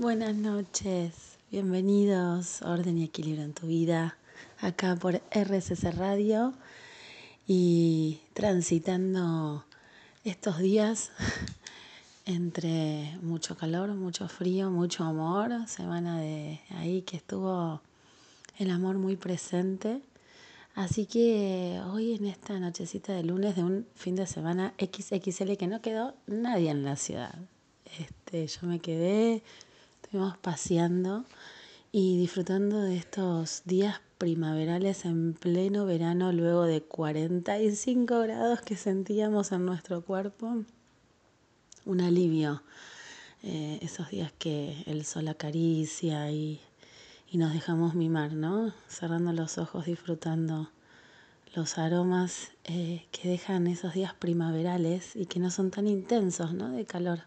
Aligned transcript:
Buenas 0.00 0.36
noches, 0.36 1.38
bienvenidos 1.50 2.62
Orden 2.62 2.98
y 2.98 3.02
Equilibrio 3.02 3.42
en 3.42 3.52
tu 3.52 3.66
vida, 3.66 4.16
acá 4.60 4.94
por 4.94 5.20
RCC 5.32 5.92
Radio 5.92 6.54
y 7.48 8.20
transitando 8.32 9.64
estos 10.22 10.58
días 10.58 11.10
entre 12.26 13.18
mucho 13.22 13.56
calor, 13.56 13.92
mucho 13.94 14.28
frío, 14.28 14.70
mucho 14.70 15.02
amor, 15.02 15.66
semana 15.66 16.20
de 16.20 16.60
ahí 16.76 17.02
que 17.02 17.16
estuvo 17.16 17.82
el 18.56 18.70
amor 18.70 18.98
muy 18.98 19.16
presente. 19.16 20.00
Así 20.76 21.06
que 21.06 21.80
hoy 21.90 22.14
en 22.14 22.26
esta 22.26 22.60
nochecita 22.60 23.14
de 23.14 23.24
lunes 23.24 23.56
de 23.56 23.64
un 23.64 23.84
fin 23.96 24.14
de 24.14 24.28
semana 24.28 24.74
XXL 24.78 25.56
que 25.56 25.66
no 25.66 25.80
quedó 25.80 26.14
nadie 26.28 26.70
en 26.70 26.84
la 26.84 26.94
ciudad. 26.94 27.34
Este, 27.98 28.46
yo 28.46 28.68
me 28.68 28.78
quedé 28.78 29.42
Estuvimos 30.08 30.38
paseando 30.38 31.26
y 31.92 32.16
disfrutando 32.16 32.80
de 32.80 32.96
estos 32.96 33.60
días 33.66 34.00
primaverales 34.16 35.04
en 35.04 35.34
pleno 35.34 35.84
verano 35.84 36.32
luego 36.32 36.62
de 36.62 36.80
45 36.80 38.20
grados 38.20 38.62
que 38.62 38.74
sentíamos 38.74 39.52
en 39.52 39.66
nuestro 39.66 40.00
cuerpo. 40.00 40.64
Un 41.84 42.00
alivio. 42.00 42.62
Eh, 43.42 43.80
esos 43.82 44.08
días 44.08 44.32
que 44.38 44.82
el 44.86 45.04
sol 45.04 45.28
acaricia 45.28 46.30
y, 46.30 46.58
y 47.30 47.36
nos 47.36 47.52
dejamos 47.52 47.94
mimar, 47.94 48.32
¿no? 48.32 48.72
Cerrando 48.88 49.34
los 49.34 49.58
ojos, 49.58 49.84
disfrutando 49.84 50.70
los 51.54 51.76
aromas 51.76 52.52
eh, 52.64 53.04
que 53.12 53.28
dejan 53.28 53.66
esos 53.66 53.92
días 53.92 54.14
primaverales 54.14 55.14
y 55.16 55.26
que 55.26 55.38
no 55.38 55.50
son 55.50 55.70
tan 55.70 55.86
intensos, 55.86 56.54
¿no? 56.54 56.70
De 56.70 56.86
calor. 56.86 57.24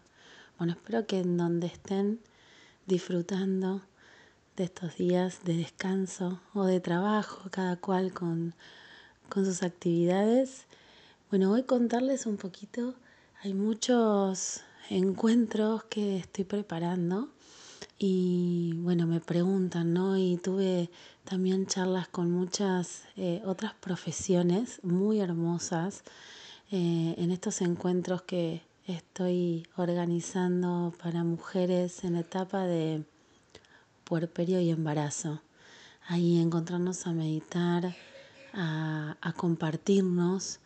Bueno, 0.58 0.72
espero 0.72 1.06
que 1.06 1.20
en 1.20 1.36
donde 1.36 1.68
estén 1.68 2.18
disfrutando 2.86 3.82
de 4.56 4.64
estos 4.64 4.96
días 4.96 5.44
de 5.44 5.56
descanso 5.56 6.40
o 6.54 6.64
de 6.64 6.80
trabajo, 6.80 7.48
cada 7.50 7.76
cual 7.76 8.12
con, 8.12 8.54
con 9.28 9.44
sus 9.44 9.62
actividades. 9.62 10.66
Bueno, 11.30 11.50
voy 11.50 11.60
a 11.60 11.66
contarles 11.66 12.26
un 12.26 12.36
poquito, 12.36 12.94
hay 13.42 13.54
muchos 13.54 14.60
encuentros 14.90 15.84
que 15.84 16.18
estoy 16.18 16.44
preparando 16.44 17.30
y 17.98 18.74
bueno, 18.78 19.06
me 19.06 19.20
preguntan, 19.20 19.92
¿no? 19.92 20.18
Y 20.18 20.36
tuve 20.36 20.90
también 21.24 21.66
charlas 21.66 22.08
con 22.08 22.30
muchas 22.30 23.04
eh, 23.16 23.42
otras 23.44 23.74
profesiones 23.74 24.80
muy 24.82 25.20
hermosas 25.20 26.02
eh, 26.70 27.14
en 27.16 27.30
estos 27.30 27.60
encuentros 27.60 28.22
que 28.22 28.62
estoy 28.86 29.66
organizando 29.76 30.92
para 31.00 31.22
mujeres 31.22 32.02
en 32.04 32.16
etapa 32.16 32.66
de 32.66 33.04
puerperio 34.04 34.60
y 34.60 34.70
embarazo. 34.70 35.40
Ahí 36.08 36.40
encontrarnos 36.40 37.06
a 37.06 37.12
meditar, 37.12 37.94
a, 38.52 39.34
compartirnos, 39.36 40.58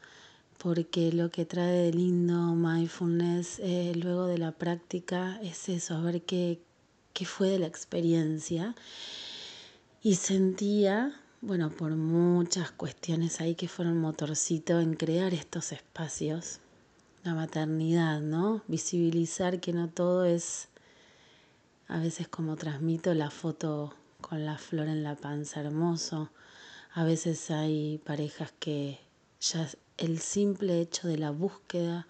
porque 0.58 1.12
lo 1.12 1.30
que 1.30 1.44
trae 1.44 1.72
de 1.72 1.92
lindo 1.92 2.54
mindfulness 2.54 3.58
eh, 3.58 3.92
luego 3.94 4.26
de 4.26 4.38
la 4.38 4.52
práctica 4.52 5.38
es 5.42 5.68
eso, 5.68 5.94
a 5.94 6.00
ver 6.00 6.22
qué, 6.22 6.60
qué 7.12 7.26
fue 7.26 7.50
de 7.50 7.58
la 7.58 7.66
experiencia. 7.66 8.74
Y 10.02 10.14
sentía, 10.14 11.20
bueno, 11.42 11.70
por 11.70 11.94
muchas 11.96 12.70
cuestiones 12.70 13.40
ahí 13.42 13.54
que 13.54 13.68
fueron 13.68 13.98
motorcito 13.98 14.80
en 14.80 14.94
crear 14.94 15.34
estos 15.34 15.72
espacios 15.72 16.60
la 17.26 17.34
maternidad, 17.34 18.20
¿no? 18.20 18.62
Visibilizar 18.68 19.58
que 19.58 19.72
no 19.72 19.88
todo 19.88 20.24
es, 20.24 20.68
a 21.88 21.98
veces 21.98 22.28
como 22.28 22.54
transmito 22.54 23.12
la 23.14 23.30
foto 23.30 23.92
con 24.20 24.46
la 24.46 24.58
flor 24.58 24.86
en 24.86 25.02
la 25.02 25.16
panza, 25.16 25.60
hermoso. 25.60 26.30
A 26.94 27.02
veces 27.02 27.50
hay 27.50 27.98
parejas 27.98 28.52
que 28.60 29.00
ya 29.40 29.68
el 29.98 30.20
simple 30.20 30.80
hecho 30.80 31.08
de 31.08 31.18
la 31.18 31.32
búsqueda 31.32 32.06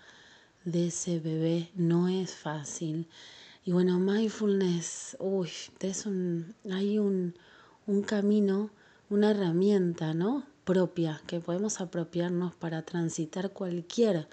de 0.66 0.88
ese 0.88 1.18
bebé 1.18 1.70
no 1.74 2.08
es 2.08 2.34
fácil. 2.34 3.08
Y 3.64 3.72
bueno, 3.72 3.98
mindfulness, 3.98 5.16
uy, 5.18 5.50
es 5.80 6.04
un, 6.04 6.54
hay 6.70 6.98
un, 6.98 7.34
un 7.86 8.02
camino, 8.02 8.70
una 9.08 9.30
herramienta, 9.30 10.12
¿no? 10.12 10.44
Propia 10.64 11.22
que 11.26 11.40
podemos 11.40 11.80
apropiarnos 11.80 12.54
para 12.54 12.82
transitar 12.82 13.52
cualquier 13.52 14.28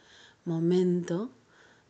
momento 0.45 1.31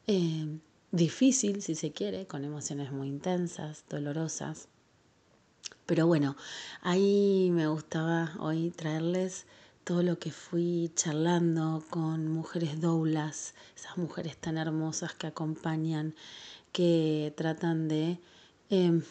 eh, 0.07 0.59
difícil, 0.91 1.61
si 1.61 1.75
se 1.75 1.91
quiere, 1.91 2.27
con 2.27 2.43
emociones 2.43 2.91
muy 2.91 3.07
intensas, 3.07 3.83
dolorosas. 3.89 4.67
Pero 5.85 6.07
bueno, 6.07 6.35
ahí 6.81 7.49
me 7.51 7.67
gustaba 7.67 8.33
hoy 8.39 8.71
traerles 8.71 9.45
todo 9.83 10.01
lo 10.01 10.17
que 10.17 10.31
fui 10.31 10.91
charlando 10.95 11.83
con 11.89 12.27
mujeres 12.29 12.79
doulas, 12.79 13.53
esas 13.75 13.97
mujeres 13.97 14.37
tan 14.37 14.57
hermosas 14.57 15.13
que 15.13 15.27
acompañan, 15.27 16.15
que 16.71 17.33
tratan 17.35 17.87
de 17.87 18.19
em, 18.69 19.03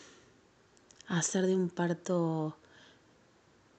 hacer 1.09 1.47
de 1.47 1.55
un 1.55 1.69
parto 1.69 2.57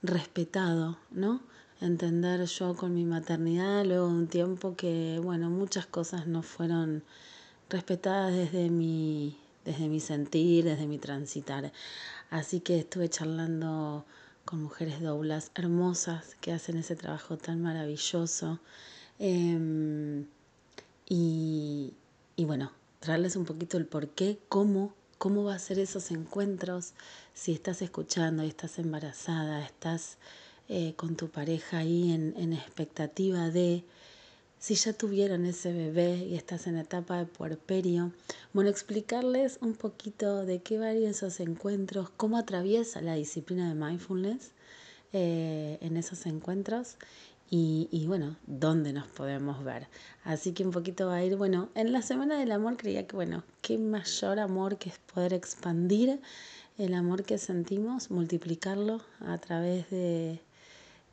respetado, 0.04 0.98
¿no? 1.10 1.42
Entender 1.82 2.46
yo 2.46 2.76
con 2.76 2.94
mi 2.94 3.06
maternidad 3.06 3.86
luego 3.86 4.08
de 4.08 4.14
un 4.14 4.28
tiempo 4.28 4.76
que, 4.76 5.20
bueno, 5.22 5.50
muchas 5.50 5.86
cosas 5.86 6.28
no 6.28 6.44
fueron 6.44 7.04
respetadas 7.70 8.34
desde 8.34 8.70
mi, 8.70 9.38
desde 9.66 9.90
mi 9.90 10.00
sentir, 10.00 10.66
desde 10.66 10.88
mi 10.88 10.98
transitar. 10.98 11.72
Así 12.30 12.60
que 12.60 12.80
estuve 12.80 13.10
charlando 13.10 14.06
con 14.46 14.62
mujeres 14.62 15.02
doblas 15.02 15.52
hermosas 15.56 16.36
que 16.42 16.52
hacen 16.52 16.78
ese 16.78 16.96
trabajo 16.96 17.38
tan 17.38 17.62
maravilloso. 17.62 18.60
Em, 19.20 20.26
y, 21.08 21.94
y 22.36 22.46
bueno, 22.46 22.72
traerles 23.00 23.36
un 23.36 23.46
poquito 23.46 23.78
el 23.78 23.86
por 23.86 24.10
qué, 24.10 24.40
cómo, 24.50 24.94
cómo 25.18 25.44
va 25.44 25.56
a 25.56 25.60
ser 25.60 25.80
esos 25.80 26.12
encuentros 26.12 26.94
si 27.34 27.54
estás 27.54 27.82
escuchando 27.82 28.44
y 28.44 28.48
estás 28.48 28.80
embarazada, 28.80 29.64
estás 29.64 30.18
eh, 30.70 30.94
con 30.96 31.16
tu 31.16 31.30
pareja 31.30 31.80
ahí 31.80 32.12
en, 32.12 32.34
en 32.38 32.54
expectativa 32.54 33.50
de 33.50 33.84
si 34.64 34.76
ya 34.76 34.94
tuvieron 34.94 35.46
ese 35.46 35.74
bebé 35.74 36.16
y 36.16 36.36
estás 36.36 36.68
en 36.68 36.78
etapa 36.78 37.18
de 37.18 37.26
puerperio, 37.26 38.14
bueno, 38.54 38.70
explicarles 38.70 39.58
un 39.60 39.74
poquito 39.74 40.46
de 40.46 40.62
qué 40.62 40.78
varían 40.78 41.12
esos 41.12 41.42
encuentros, 41.42 42.10
cómo 42.16 42.38
atraviesa 42.38 43.02
la 43.02 43.16
disciplina 43.16 43.68
de 43.68 43.76
mindfulness 43.76 44.52
eh, 45.12 45.80
en 45.82 45.98
esos 45.98 46.26
encuentros 46.28 46.96
y, 47.50 47.90
y, 47.92 48.08
bueno, 48.08 48.38
dónde 48.48 48.94
nos 48.94 49.08
podemos 49.08 49.66
ver. 49.66 49.90
Así 50.24 50.54
que 50.54 50.64
un 50.64 50.72
poquito 50.72 51.08
va 51.08 51.16
a 51.16 51.26
ir, 51.26 51.36
bueno, 51.36 51.68
en 51.76 51.92
la 51.92 52.02
Semana 52.02 52.40
del 52.40 52.54
Amor 52.54 52.78
creía 52.78 53.06
que, 53.06 53.18
bueno, 53.18 53.44
qué 53.62 53.78
mayor 53.78 54.40
amor 54.40 54.78
que 54.78 54.92
es 54.92 54.98
poder 55.14 55.34
expandir 55.34 56.22
el 56.78 56.94
amor 56.94 57.24
que 57.26 57.38
sentimos, 57.38 58.12
multiplicarlo 58.12 59.02
a 59.20 59.38
través 59.40 59.90
de 59.90 60.40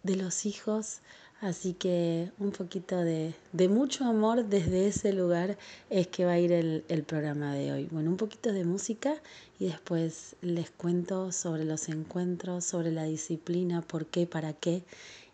de 0.03 0.17
los 0.17 0.47
hijos. 0.47 1.01
Así 1.41 1.73
que 1.73 2.31
un 2.39 2.53
poquito 2.53 2.99
de, 2.99 3.35
de, 3.53 3.69
mucho 3.69 4.05
amor 4.05 4.45
desde 4.45 4.87
ese 4.87 5.15
lugar 5.15 5.57
es 5.89 6.07
que 6.09 6.27
va 6.27 6.33
a 6.33 6.39
ir 6.39 6.53
el, 6.53 6.85
el 6.89 7.03
programa 7.03 7.55
de 7.55 7.73
hoy. 7.73 7.89
Bueno, 7.91 8.11
un 8.11 8.19
poquito 8.19 8.53
de 8.53 8.65
música 8.65 9.15
y 9.59 9.67
después 9.67 10.37
les 10.43 10.71
cuento 10.71 11.33
sobre 11.33 11.65
los 11.65 11.89
encuentros, 11.89 12.67
sobre 12.67 12.93
la 12.93 13.05
disciplina, 13.05 13.81
por 13.81 14.05
qué, 14.05 14.27
para 14.27 14.53
qué 14.53 14.83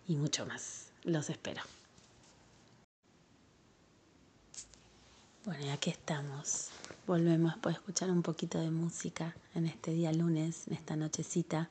y 0.06 0.14
mucho 0.14 0.46
más. 0.46 0.86
Los 1.02 1.28
espero. 1.28 1.62
Bueno, 5.44 5.66
y 5.66 5.68
aquí 5.70 5.90
estamos. 5.90 6.70
Volvemos 7.06 7.54
a 7.62 7.70
escuchar 7.70 8.10
un 8.10 8.22
poquito 8.22 8.60
de 8.60 8.70
música 8.70 9.34
en 9.54 9.66
este 9.66 9.92
día 9.92 10.12
lunes, 10.12 10.68
en 10.68 10.74
esta 10.74 10.94
nochecita 10.94 11.68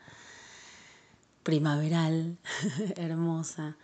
primaveral, 1.46 2.40
hermosa. 2.98 3.78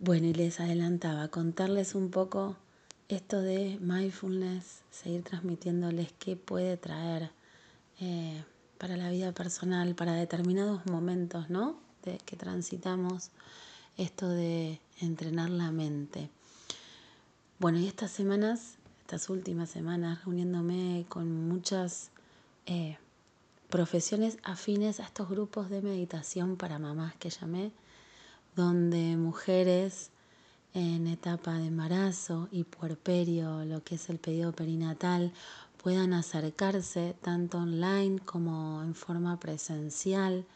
Bueno, 0.00 0.26
y 0.26 0.34
les 0.34 0.58
adelantaba 0.58 1.28
contarles 1.28 1.94
un 1.94 2.10
poco 2.10 2.56
esto 3.08 3.40
de 3.40 3.78
mindfulness, 3.80 4.82
seguir 4.90 5.22
transmitiéndoles 5.22 6.12
qué 6.18 6.34
puede 6.34 6.76
traer 6.76 7.30
eh, 8.00 8.42
para 8.76 8.96
la 8.96 9.08
vida 9.10 9.30
personal, 9.30 9.94
para 9.94 10.14
determinados 10.14 10.84
momentos, 10.86 11.48
¿no? 11.48 11.78
De, 12.02 12.18
que 12.18 12.34
transitamos 12.34 13.30
esto 13.96 14.28
de 14.28 14.80
entrenar 15.00 15.50
la 15.50 15.70
mente. 15.70 16.28
Bueno, 17.60 17.78
y 17.78 17.86
estas 17.86 18.10
semanas, 18.10 18.78
estas 19.02 19.30
últimas 19.30 19.70
semanas, 19.70 20.24
reuniéndome 20.24 21.06
con 21.08 21.48
muchas 21.48 22.10
eh, 22.66 22.98
profesiones 23.74 24.38
afines 24.44 25.00
a 25.00 25.02
estos 25.02 25.28
grupos 25.28 25.68
de 25.68 25.82
meditación 25.82 26.56
para 26.56 26.78
mamás 26.78 27.16
que 27.16 27.28
llamé, 27.28 27.72
donde 28.54 29.16
mujeres 29.16 30.12
en 30.74 31.08
etapa 31.08 31.54
de 31.54 31.66
embarazo 31.66 32.46
y 32.52 32.62
puerperio, 32.62 33.64
lo 33.64 33.82
que 33.82 33.96
es 33.96 34.08
el 34.10 34.20
periodo 34.20 34.52
perinatal, 34.52 35.32
puedan 35.82 36.12
acercarse 36.12 37.16
tanto 37.20 37.58
online 37.58 38.20
como 38.20 38.80
en 38.84 38.94
forma 38.94 39.40
presencial 39.40 40.46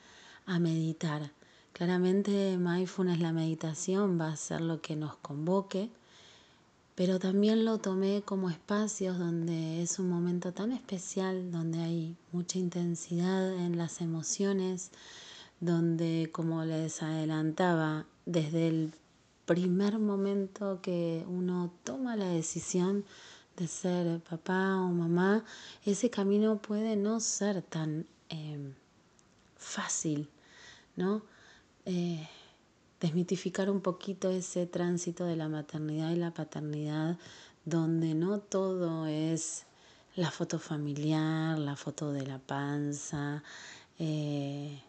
a 0.46 0.60
meditar. 0.60 1.32
Claramente 1.72 2.56
mindfulness, 2.56 3.18
la 3.18 3.32
meditación 3.32 4.16
va 4.20 4.28
a 4.28 4.36
ser 4.36 4.60
lo 4.60 4.80
que 4.80 4.94
nos 4.94 5.16
convoque, 5.16 5.90
pero 6.98 7.20
también 7.20 7.64
lo 7.64 7.78
tomé 7.78 8.22
como 8.22 8.50
espacios 8.50 9.20
donde 9.20 9.82
es 9.82 10.00
un 10.00 10.10
momento 10.10 10.52
tan 10.52 10.72
especial, 10.72 11.52
donde 11.52 11.78
hay 11.78 12.16
mucha 12.32 12.58
intensidad 12.58 13.54
en 13.54 13.78
las 13.78 14.00
emociones, 14.00 14.90
donde, 15.60 16.28
como 16.32 16.64
les 16.64 17.00
adelantaba, 17.00 18.04
desde 18.26 18.66
el 18.66 18.92
primer 19.46 20.00
momento 20.00 20.80
que 20.82 21.24
uno 21.28 21.72
toma 21.84 22.16
la 22.16 22.30
decisión 22.30 23.04
de 23.56 23.68
ser 23.68 24.18
papá 24.18 24.74
o 24.78 24.88
mamá, 24.88 25.44
ese 25.84 26.10
camino 26.10 26.58
puede 26.60 26.96
no 26.96 27.20
ser 27.20 27.62
tan 27.62 28.06
em, 28.28 28.74
fácil, 29.56 30.28
¿no? 30.96 31.22
Eh, 31.84 32.28
desmitificar 33.00 33.70
un 33.70 33.80
poquito 33.80 34.30
ese 34.30 34.66
tránsito 34.66 35.24
de 35.24 35.36
la 35.36 35.48
maternidad 35.48 36.10
y 36.10 36.16
la 36.16 36.32
paternidad, 36.32 37.18
donde 37.64 38.14
no 38.14 38.38
todo 38.40 39.06
es 39.06 39.64
la 40.16 40.30
foto 40.30 40.58
familiar, 40.58 41.58
la 41.58 41.76
foto 41.76 42.12
de 42.12 42.26
la 42.26 42.38
panza. 42.38 43.42
Eh, 43.98 44.82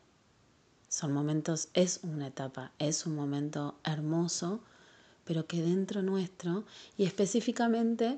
son 0.88 1.11
momentos, 1.13 1.69
es 1.73 2.00
una 2.03 2.27
etapa, 2.27 2.71
es 2.79 3.06
un 3.06 3.15
momento 3.15 3.75
hermoso, 3.83 4.59
pero 5.23 5.45
que 5.45 5.62
dentro 5.62 6.01
nuestro, 6.01 6.63
y 6.97 7.05
específicamente, 7.05 8.17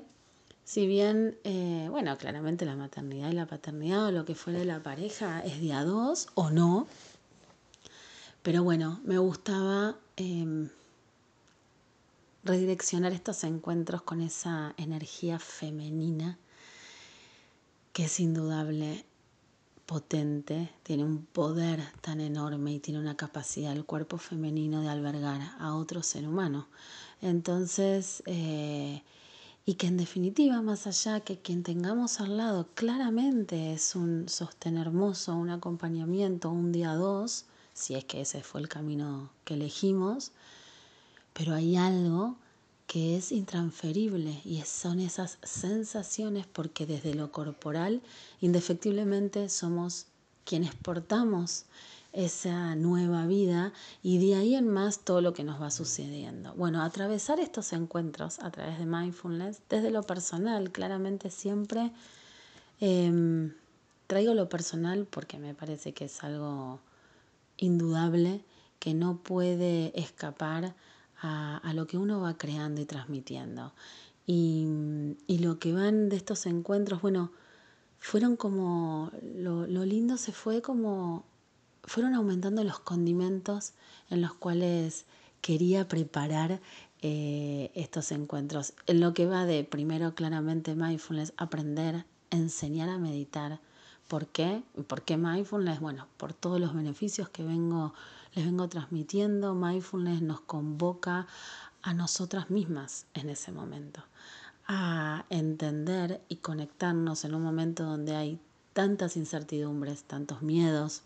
si 0.64 0.86
bien, 0.86 1.36
eh, 1.44 1.88
bueno, 1.90 2.16
claramente 2.16 2.64
la 2.64 2.76
maternidad 2.76 3.30
y 3.30 3.34
la 3.34 3.46
paternidad 3.46 4.06
o 4.06 4.10
lo 4.10 4.24
que 4.24 4.34
fuera 4.34 4.60
de 4.60 4.64
la 4.64 4.82
pareja 4.82 5.40
es 5.40 5.60
día 5.60 5.84
dos 5.84 6.28
o 6.34 6.48
no, 6.48 6.86
pero 8.42 8.64
bueno, 8.64 9.00
me 9.04 9.18
gustaba 9.18 9.96
em, 10.16 10.68
redireccionar 12.44 13.12
estos 13.12 13.44
encuentros 13.44 14.02
con 14.02 14.20
esa 14.20 14.74
energía 14.76 15.38
femenina 15.38 16.38
que 17.92 18.04
es 18.04 18.20
indudable 18.20 19.04
potente, 19.86 20.70
tiene 20.82 21.04
un 21.04 21.26
poder 21.26 21.80
tan 22.00 22.20
enorme 22.20 22.72
y 22.72 22.80
tiene 22.80 22.98
una 22.98 23.16
capacidad 23.16 23.72
el 23.72 23.84
cuerpo 23.84 24.16
femenino 24.16 24.80
de 24.80 24.88
albergar 24.88 25.40
a 25.58 25.74
otro 25.74 26.02
ser 26.02 26.26
humano. 26.26 26.68
Entonces, 27.20 28.22
eh, 28.26 29.02
y 29.64 29.74
que 29.74 29.86
en 29.86 29.96
definitiva, 29.96 30.62
más 30.62 30.86
allá 30.86 31.20
que 31.20 31.38
quien 31.38 31.62
tengamos 31.62 32.20
al 32.20 32.36
lado 32.36 32.68
claramente 32.74 33.72
es 33.72 33.94
un 33.94 34.28
sostén 34.28 34.76
hermoso, 34.78 35.36
un 35.36 35.50
acompañamiento, 35.50 36.50
un 36.50 36.72
día 36.72 36.94
dos, 36.94 37.46
si 37.74 37.94
es 37.94 38.04
que 38.04 38.20
ese 38.20 38.42
fue 38.42 38.60
el 38.60 38.68
camino 38.68 39.30
que 39.44 39.54
elegimos, 39.54 40.32
pero 41.32 41.54
hay 41.54 41.76
algo 41.76 42.36
que 42.86 43.16
es 43.16 43.32
intransferible 43.32 44.42
y 44.44 44.60
son 44.62 45.00
esas 45.00 45.38
sensaciones 45.42 46.46
porque 46.46 46.84
desde 46.84 47.14
lo 47.14 47.32
corporal 47.32 48.02
indefectiblemente 48.40 49.48
somos 49.48 50.06
quienes 50.44 50.74
portamos 50.74 51.64
esa 52.12 52.74
nueva 52.74 53.26
vida 53.26 53.72
y 54.02 54.18
de 54.18 54.34
ahí 54.34 54.54
en 54.54 54.68
más 54.68 54.98
todo 55.00 55.22
lo 55.22 55.32
que 55.32 55.44
nos 55.44 55.60
va 55.60 55.70
sucediendo. 55.70 56.52
Bueno, 56.54 56.82
atravesar 56.82 57.40
estos 57.40 57.72
encuentros 57.72 58.38
a 58.40 58.50
través 58.50 58.78
de 58.78 58.84
mindfulness, 58.84 59.62
desde 59.70 59.90
lo 59.90 60.02
personal, 60.02 60.70
claramente 60.70 61.30
siempre 61.30 61.90
em, 62.80 63.54
traigo 64.06 64.34
lo 64.34 64.50
personal 64.50 65.06
porque 65.06 65.38
me 65.38 65.54
parece 65.54 65.94
que 65.94 66.04
es 66.04 66.22
algo 66.22 66.80
indudable 67.62 68.44
que 68.78 68.94
no 68.94 69.18
puede 69.22 69.98
escapar 69.98 70.74
a, 71.20 71.72
lo 71.74 71.86
que 71.86 71.96
uno 71.96 72.20
va 72.20 72.36
creando 72.36 72.80
y 72.80 72.84
transmitiendo. 72.84 73.72
Y, 74.26 74.66
lo 75.28 75.58
que 75.58 75.72
van 75.72 76.08
de 76.08 76.16
estos 76.16 76.46
encuentros, 76.46 77.00
bueno, 77.00 77.30
fueron 78.00 78.36
como, 78.36 79.12
lo, 79.36 79.66
lindo 79.66 80.16
se 80.16 80.32
fue 80.32 80.62
como, 80.62 81.24
fueron 81.84 82.14
aumentando 82.14 82.64
los 82.64 82.80
condimentos 82.80 83.72
en 84.10 84.20
los 84.20 84.34
cuales 84.34 85.06
quería 85.40 85.86
preparar 85.86 86.60
eh, 87.02 87.70
estos 87.74 88.10
encuentros. 88.10 88.74
En 88.88 89.00
lo 89.00 89.14
que 89.14 89.26
va 89.26 89.46
de, 89.46 89.62
primero 89.62 90.16
claramente 90.16 90.74
mindfulness, 90.74 91.34
aprender, 91.36 92.04
enseñar 92.30 92.88
a 92.88 92.98
meditar. 92.98 93.60
¿Por 94.12 94.26
qué? 94.26 94.62
¿Por 94.88 95.00
qué 95.04 95.16
mindfulness? 95.16 95.80
Bueno, 95.80 96.06
por 96.18 96.34
todos 96.34 96.60
los 96.60 96.74
beneficios 96.74 97.30
que 97.30 97.44
vengo 97.44 97.94
les 98.34 98.44
vengo 98.44 98.68
transmitiendo. 98.68 99.54
Mindfulness 99.54 100.20
nos 100.20 100.42
convoca 100.42 101.26
a 101.80 101.94
nosotras 101.94 102.50
mismas 102.50 103.06
en 103.14 103.30
ese 103.30 103.52
momento, 103.52 104.04
a 104.66 105.24
entender 105.30 106.20
y 106.28 106.36
conectarnos 106.36 107.24
en 107.24 107.34
un 107.34 107.42
momento 107.42 107.84
donde 107.84 108.14
hay 108.14 108.38
tantas 108.74 109.16
incertidumbres, 109.16 110.04
tantos 110.04 110.42
miedos, 110.42 111.00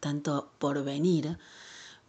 tanto 0.00 0.50
por 0.58 0.82
venir. 0.82 1.38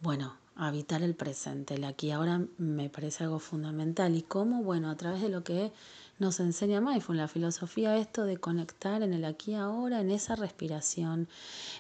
Bueno, 0.01 0.36
habitar 0.56 1.04
el 1.04 1.13
presente, 1.13 1.75
el 1.75 1.83
aquí 1.83 2.10
ahora 2.10 2.42
me 2.57 2.89
parece 2.89 3.24
algo 3.24 3.38
fundamental. 3.38 4.16
¿Y 4.16 4.24
cómo? 4.24 4.63
Bueno, 4.63 4.89
a 4.89 4.98
través 4.98 5.21
de 5.21 5.30
lo 5.30 5.44
que 5.44 5.71
nos 6.19 6.39
enseña 6.39 6.81
Mindfulness, 6.81 7.24
la 7.24 7.27
filosofía, 7.27 7.98
esto 7.98 8.25
de 8.25 8.38
conectar 8.38 9.01
en 9.01 9.13
el 9.13 9.25
aquí 9.25 9.56
ahora, 9.56 10.01
en 10.01 10.12
esa 10.12 10.36
respiración, 10.36 11.27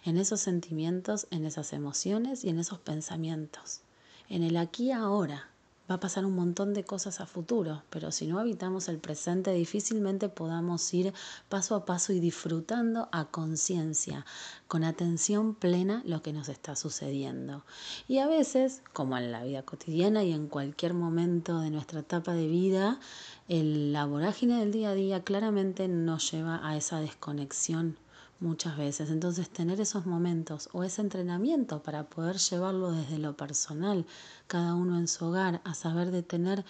en 0.05 0.17
esos 0.17 0.39
sentimientos, 0.39 1.27
en 1.29 1.45
esas 1.45 1.73
emociones 1.73 2.43
y 2.45 2.49
en 2.49 2.59
esos 2.59 2.79
pensamientos. 2.79 3.81
En 4.29 4.43
el 4.43 4.57
aquí 4.57 4.91
ahora 4.91 5.49
va 5.89 5.95
a 5.95 5.99
pasar 5.99 6.25
un 6.25 6.35
montón 6.35 6.73
de 6.73 6.83
cosas 6.83 7.19
a 7.19 7.25
futuro, 7.25 7.83
pero 7.89 8.11
si 8.11 8.27
no 8.27 8.39
habitamos 8.39 8.87
el 8.89 8.99
presente 8.99 9.51
difícilmente 9.51 10.29
podamos 10.29 10.93
ir 10.93 11.13
paso 11.49 11.75
a 11.75 11.85
paso 11.85 12.13
y 12.13 12.19
disfrutando 12.19 13.09
a 13.11 13.25
conciencia, 13.25 14.25
con 14.67 14.83
atención 14.83 15.55
plena 15.55 16.03
lo 16.05 16.21
que 16.21 16.33
nos 16.33 16.49
está 16.49 16.75
sucediendo. 16.75 17.63
Y 18.07 18.19
a 18.19 18.27
veces, 18.27 18.83
como 18.93 19.17
en 19.17 19.31
la 19.31 19.43
vida 19.43 19.63
cotidiana 19.63 20.23
y 20.23 20.31
en 20.31 20.47
cualquier 20.47 20.93
momento 20.93 21.59
de 21.59 21.71
nuestra 21.71 22.01
etapa 22.01 22.33
de 22.33 22.47
vida, 22.47 22.99
el, 23.47 23.93
la 23.93 24.05
vorágine 24.05 24.59
del 24.59 24.71
día 24.71 24.91
a 24.91 24.95
día 24.95 25.23
claramente 25.23 25.87
nos 25.87 26.31
lleva 26.31 26.59
a 26.67 26.77
esa 26.77 26.99
desconexión 26.99 27.97
muchas 28.39 28.77
veces. 28.77 29.09
Entonces 29.09 29.49
tener 29.49 29.79
esos 29.81 30.05
momentos 30.05 30.69
o 30.73 30.83
ese 30.83 31.01
entrenamiento 31.01 31.83
para 31.83 32.09
poder 32.09 32.37
llevarlo 32.37 32.91
desde 32.91 33.17
lo 33.17 33.35
personal, 33.35 34.05
cada 34.47 34.75
uno 34.75 34.97
en 34.97 35.07
su 35.07 35.25
hogar, 35.25 35.61
a 35.63 35.73
saber 35.73 36.11
de 36.11 36.23
tener 36.23 36.65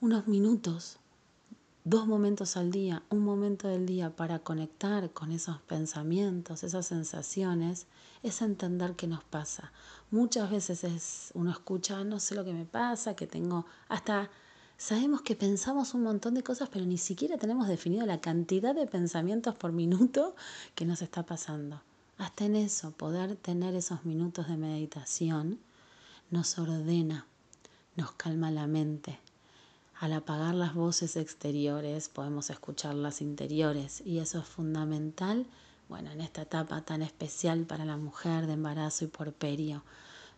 unos 0.00 0.26
minutos, 0.26 0.98
dos 1.84 2.06
momentos 2.06 2.56
al 2.56 2.70
día, 2.70 3.02
un 3.10 3.20
momento 3.20 3.68
del 3.68 3.86
día 3.86 4.14
para 4.14 4.38
conectar 4.38 5.12
con 5.12 5.32
esos 5.32 5.60
pensamientos, 5.62 6.62
esas 6.62 6.86
sensaciones, 6.86 7.86
es 8.22 8.40
entender 8.42 8.94
qué 8.94 9.06
nos 9.06 9.24
pasa. 9.24 9.72
Muchas 10.10 10.50
veces 10.50 10.84
es 10.84 11.30
uno 11.34 11.50
escucha, 11.50 12.04
no 12.04 12.20
sé 12.20 12.34
lo 12.34 12.44
que 12.44 12.52
me 12.52 12.64
pasa, 12.64 13.16
que 13.16 13.26
tengo 13.26 13.66
hasta 13.88 14.30
Sabemos 14.84 15.22
que 15.22 15.36
pensamos 15.36 15.94
un 15.94 16.02
montón 16.02 16.34
de 16.34 16.42
cosas, 16.42 16.68
pero 16.68 16.84
ni 16.84 16.98
siquiera 16.98 17.38
tenemos 17.38 17.68
definido 17.68 18.04
la 18.04 18.20
cantidad 18.20 18.74
de 18.74 18.88
pensamientos 18.88 19.54
por 19.54 19.70
minuto 19.70 20.34
que 20.74 20.84
nos 20.84 21.02
está 21.02 21.22
pasando. 21.22 21.80
Hasta 22.18 22.46
en 22.46 22.56
eso, 22.56 22.90
poder 22.90 23.36
tener 23.36 23.76
esos 23.76 24.04
minutos 24.04 24.48
de 24.48 24.56
meditación 24.56 25.60
nos 26.32 26.58
ordena, 26.58 27.28
nos 27.94 28.10
calma 28.10 28.50
la 28.50 28.66
mente. 28.66 29.20
Al 30.00 30.14
apagar 30.14 30.56
las 30.56 30.74
voces 30.74 31.14
exteriores 31.14 32.08
podemos 32.08 32.50
escuchar 32.50 32.96
las 32.96 33.20
interiores 33.20 34.02
y 34.04 34.18
eso 34.18 34.40
es 34.40 34.46
fundamental, 34.46 35.46
bueno, 35.88 36.10
en 36.10 36.20
esta 36.20 36.42
etapa 36.42 36.80
tan 36.80 37.02
especial 37.02 37.66
para 37.66 37.84
la 37.84 37.98
mujer 37.98 38.48
de 38.48 38.54
embarazo 38.54 39.04
y 39.04 39.08
porperio 39.08 39.84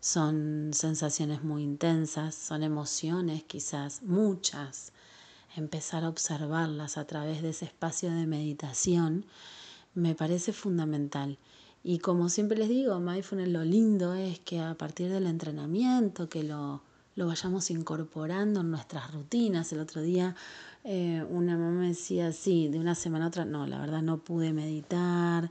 son 0.04 0.72
sensaciones 0.74 1.42
muy 1.42 1.62
intensas, 1.62 2.34
son 2.34 2.62
emociones 2.62 3.42
quizás 3.42 4.02
muchas. 4.02 4.92
Empezar 5.56 6.04
a 6.04 6.10
observarlas 6.10 6.98
a 6.98 7.06
través 7.06 7.40
de 7.40 7.48
ese 7.48 7.64
espacio 7.64 8.12
de 8.12 8.26
meditación 8.26 9.24
me 9.94 10.14
parece 10.14 10.52
fundamental. 10.52 11.38
Y 11.82 12.00
como 12.00 12.28
siempre 12.28 12.58
les 12.58 12.68
digo, 12.68 13.00
mindfulness 13.00 13.48
lo 13.48 13.64
lindo 13.64 14.12
es 14.12 14.40
que 14.40 14.60
a 14.60 14.74
partir 14.74 15.10
del 15.10 15.26
entrenamiento, 15.26 16.28
que 16.28 16.42
lo, 16.42 16.82
lo 17.16 17.26
vayamos 17.26 17.70
incorporando 17.70 18.60
en 18.60 18.72
nuestras 18.72 19.10
rutinas. 19.10 19.72
El 19.72 19.80
otro 19.80 20.02
día 20.02 20.36
eh, 20.84 21.24
una 21.30 21.56
mamá 21.56 21.80
me 21.80 21.88
decía, 21.88 22.30
sí, 22.32 22.68
de 22.68 22.78
una 22.78 22.94
semana 22.94 23.24
a 23.24 23.28
otra, 23.28 23.46
no, 23.46 23.66
la 23.66 23.78
verdad 23.78 24.02
no 24.02 24.18
pude 24.18 24.52
meditar, 24.52 25.48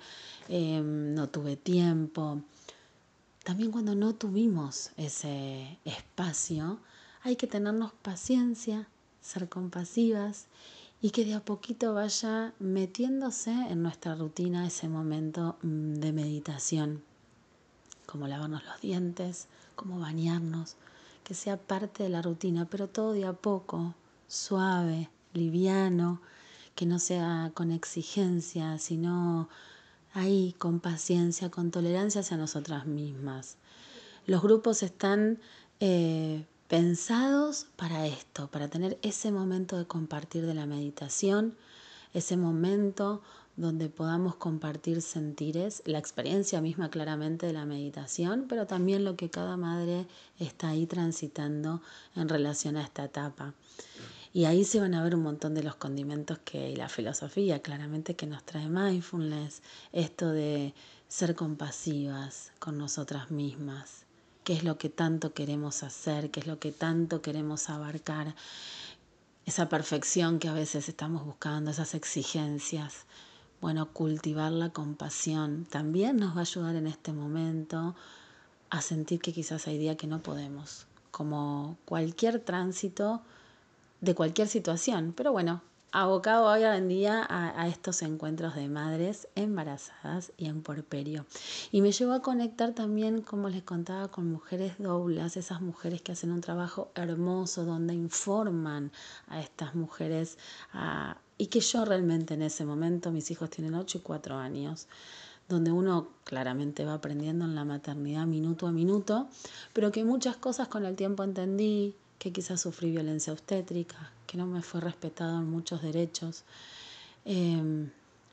eh, 0.48 0.80
no 0.84 1.28
tuve 1.30 1.58
tiempo. 1.58 2.44
También 3.44 3.72
cuando 3.72 3.94
no 3.94 4.16
tuvimos 4.16 4.92
ese 4.96 5.78
espacio, 5.84 6.80
hay 7.24 7.36
que 7.36 7.46
tenernos 7.46 7.92
paciencia, 7.92 8.88
ser 9.22 9.50
compasivas 9.50 10.48
y 11.02 11.10
que 11.10 11.26
de 11.26 11.34
a 11.34 11.44
poquito 11.44 11.94
vaya 11.94 12.54
metiéndose 12.60 13.52
en 13.52 13.84
nuestra 13.84 14.16
rutina 14.16 14.66
ese 14.66 14.88
momento 14.88 15.58
mm, 15.62 15.96
de 15.96 16.14
meditación, 16.14 17.04
como 18.06 18.30
lavarnos 18.30 18.64
los 18.64 18.80
dientes, 18.80 19.48
como 19.76 20.00
bañarnos, 20.00 20.78
que 21.26 21.34
sea 21.34 21.58
parte 21.58 22.04
de 22.04 22.10
la 22.10 22.22
rutina, 22.22 22.66
pero 22.70 22.88
todo 22.88 23.12
de 23.12 23.26
a 23.26 23.34
poco, 23.34 23.94
suave, 24.30 25.10
liviano, 25.34 26.22
que 26.76 26.86
no 26.86 26.98
sea 26.98 27.52
con 27.54 27.72
exigencia, 27.72 28.78
sino 28.78 29.50
ahí 30.14 30.56
con 30.58 30.80
paciencia, 30.80 31.50
con 31.50 31.72
tolerancia 31.72 32.22
hacia 32.22 32.38
nosotras 32.38 32.86
mismas. 32.86 33.58
Los 34.26 34.42
grupos 34.42 34.84
están 34.84 35.40
eh, 35.80 36.46
pensados 36.68 37.68
para 37.76 38.08
esto, 38.08 38.48
para 38.48 38.70
tener 38.70 38.98
ese 39.02 39.32
momento 39.32 39.78
de 39.78 39.86
compartir 39.86 40.46
de 40.46 40.54
la 40.54 40.66
meditación, 40.66 41.56
ese 42.14 42.38
momento 42.38 43.22
donde 43.56 43.90
podamos 43.90 44.36
compartir 44.36 45.02
sentires, 45.02 45.84
la 45.86 46.00
experiencia 46.00 46.62
misma 46.62 46.90
claramente 46.90 47.46
de 47.46 47.54
la 47.54 47.66
meditación, 47.66 48.46
pero 48.50 48.66
también 48.66 49.04
lo 49.04 49.16
que 49.16 49.30
cada 49.30 49.58
madre 49.58 50.08
está 50.40 50.70
ahí 50.70 50.88
transitando 50.88 51.82
en 52.16 52.30
relación 52.30 52.78
a 52.78 52.84
esta 52.84 53.04
etapa. 53.04 53.54
Y 54.36 54.46
ahí 54.46 54.66
se 54.66 54.80
van 54.80 54.96
a 54.96 55.04
ver 55.04 55.14
un 55.14 55.22
montón 55.22 55.54
de 55.54 55.62
los 55.62 55.76
condimentos 55.76 56.40
que 56.40 56.72
y 56.72 56.76
la 56.76 56.90
filosofía 56.90 57.62
claramente 57.62 58.16
que 58.16 58.26
nos 58.26 58.44
trae 58.44 58.68
mindfulness, 58.68 59.62
esto 59.92 60.32
de 60.32 60.74
ser 61.08 61.36
compasivas 61.36 62.52
con 62.58 62.80
nosotras 62.80 63.30
mismas, 63.30 64.06
qué 64.44 64.54
es 64.54 64.64
lo 64.64 64.80
que 64.80 64.90
tanto 64.90 65.36
queremos 65.36 65.84
hacer, 65.84 66.32
qué 66.32 66.40
es 66.40 66.48
lo 66.48 66.58
que 66.58 66.72
tanto 66.72 67.22
queremos 67.22 67.70
abarcar, 67.70 68.34
esa 69.46 69.70
perfección 69.70 70.40
que 70.40 70.48
a 70.48 70.54
veces 70.54 70.90
estamos 70.90 71.24
buscando, 71.26 71.70
esas 71.70 71.94
exigencias. 71.94 73.06
Bueno, 73.62 73.92
cultivar 73.94 74.52
la 74.52 74.70
compasión 74.70 75.66
también 75.66 76.18
nos 76.18 76.36
va 76.36 76.40
a 76.40 76.42
ayudar 76.42 76.76
en 76.76 76.88
este 76.88 77.14
momento 77.14 77.96
a 78.72 78.82
sentir 78.82 79.20
que 79.20 79.32
quizás 79.32 79.68
hay 79.68 79.78
días 79.78 79.96
que 79.96 80.08
no 80.08 80.24
podemos, 80.24 80.88
como 81.12 81.78
cualquier 81.86 82.40
tránsito 82.40 83.22
de 84.04 84.16
cualquier 84.16 84.48
situación. 84.48 85.14
Pero 85.16 85.32
bueno, 85.32 85.62
abocado 85.92 86.48
hoy 86.48 86.64
en 86.64 86.88
día 86.90 87.26
a, 87.30 87.68
estos 87.68 88.02
encuentros 88.02 88.56
de 88.56 88.68
madres 88.68 89.30
embarazadas 89.36 90.34
y 90.38 90.48
en 90.48 90.62
porperio. 90.62 91.26
Y 91.72 91.82
me 91.82 91.92
llevó 91.92 92.14
a 92.14 92.22
conectar 92.22 92.74
también, 92.74 93.22
como 93.22 93.48
les 93.48 93.64
contaba, 93.64 94.10
con 94.10 94.30
mujeres 94.30 94.74
doblas, 94.78 95.38
esas 95.38 95.62
mujeres 95.62 96.02
que 96.02 96.12
hacen 96.12 96.32
un 96.32 96.42
trabajo 96.42 96.92
hermoso 96.96 97.64
donde 97.64 97.94
informan 97.94 98.92
a 99.28 99.40
estas 99.40 99.74
mujeres 99.74 100.38
y 101.38 101.48
que 101.48 101.62
yo 101.62 101.86
realmente 101.86 102.34
en 102.34 102.42
ese 102.42 102.66
momento, 102.66 103.12
mis 103.12 103.32
hijos 103.32 103.50
tienen 103.50 103.74
8 103.76 104.00
y 104.00 104.02
4 104.02 104.36
años 104.36 104.88
donde 105.50 105.72
uno 105.72 106.08
claramente 106.24 106.86
va 106.86 106.94
aprendiendo 106.94 107.46
en 107.46 107.54
la 107.54 107.66
maternidad 107.66 108.26
minuto 108.26 108.66
a 108.66 108.72
minuto, 108.72 109.28
pero 109.74 109.92
que 109.92 110.04
muchas 110.06 110.38
cosas 110.38 110.70
con 110.70 110.86
el 110.86 110.96
tiempo 110.96 111.24
entendí, 111.24 111.96
que 112.24 112.32
quizás 112.32 112.62
sufrí 112.62 112.90
violencia 112.90 113.34
obstétrica, 113.34 114.10
que 114.26 114.38
no 114.38 114.48
me 114.48 114.62
fue 114.62 114.80
respetado 114.80 115.40
en 115.40 115.50
muchos 115.52 115.82
derechos, 115.82 116.46
em, 117.26 117.90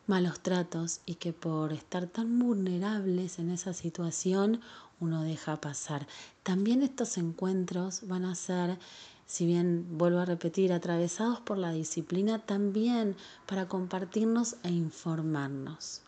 malos 0.06 0.38
tratos 0.38 1.00
y 1.06 1.16
que 1.16 1.32
por 1.32 1.72
estar 1.72 2.06
tan 2.06 2.38
vulnerables 2.38 3.40
en 3.40 3.50
esa 3.50 3.74
situación 3.74 4.60
uno 5.00 5.22
deja 5.24 5.60
pasar. 5.60 6.06
También 6.44 6.84
estos 6.84 7.18
encuentros 7.18 8.06
van 8.06 8.26
a 8.26 8.36
ser, 8.36 8.78
si 9.26 9.44
bien 9.44 9.98
vuelvo 9.98 10.20
a 10.20 10.24
repetir, 10.24 10.72
atravesados 10.72 11.40
por 11.40 11.58
la 11.58 11.72
disciplina, 11.72 12.38
también 12.38 13.16
para 13.46 13.66
compartirnos 13.66 14.54
e 14.62 14.70
informarnos. 14.70 16.02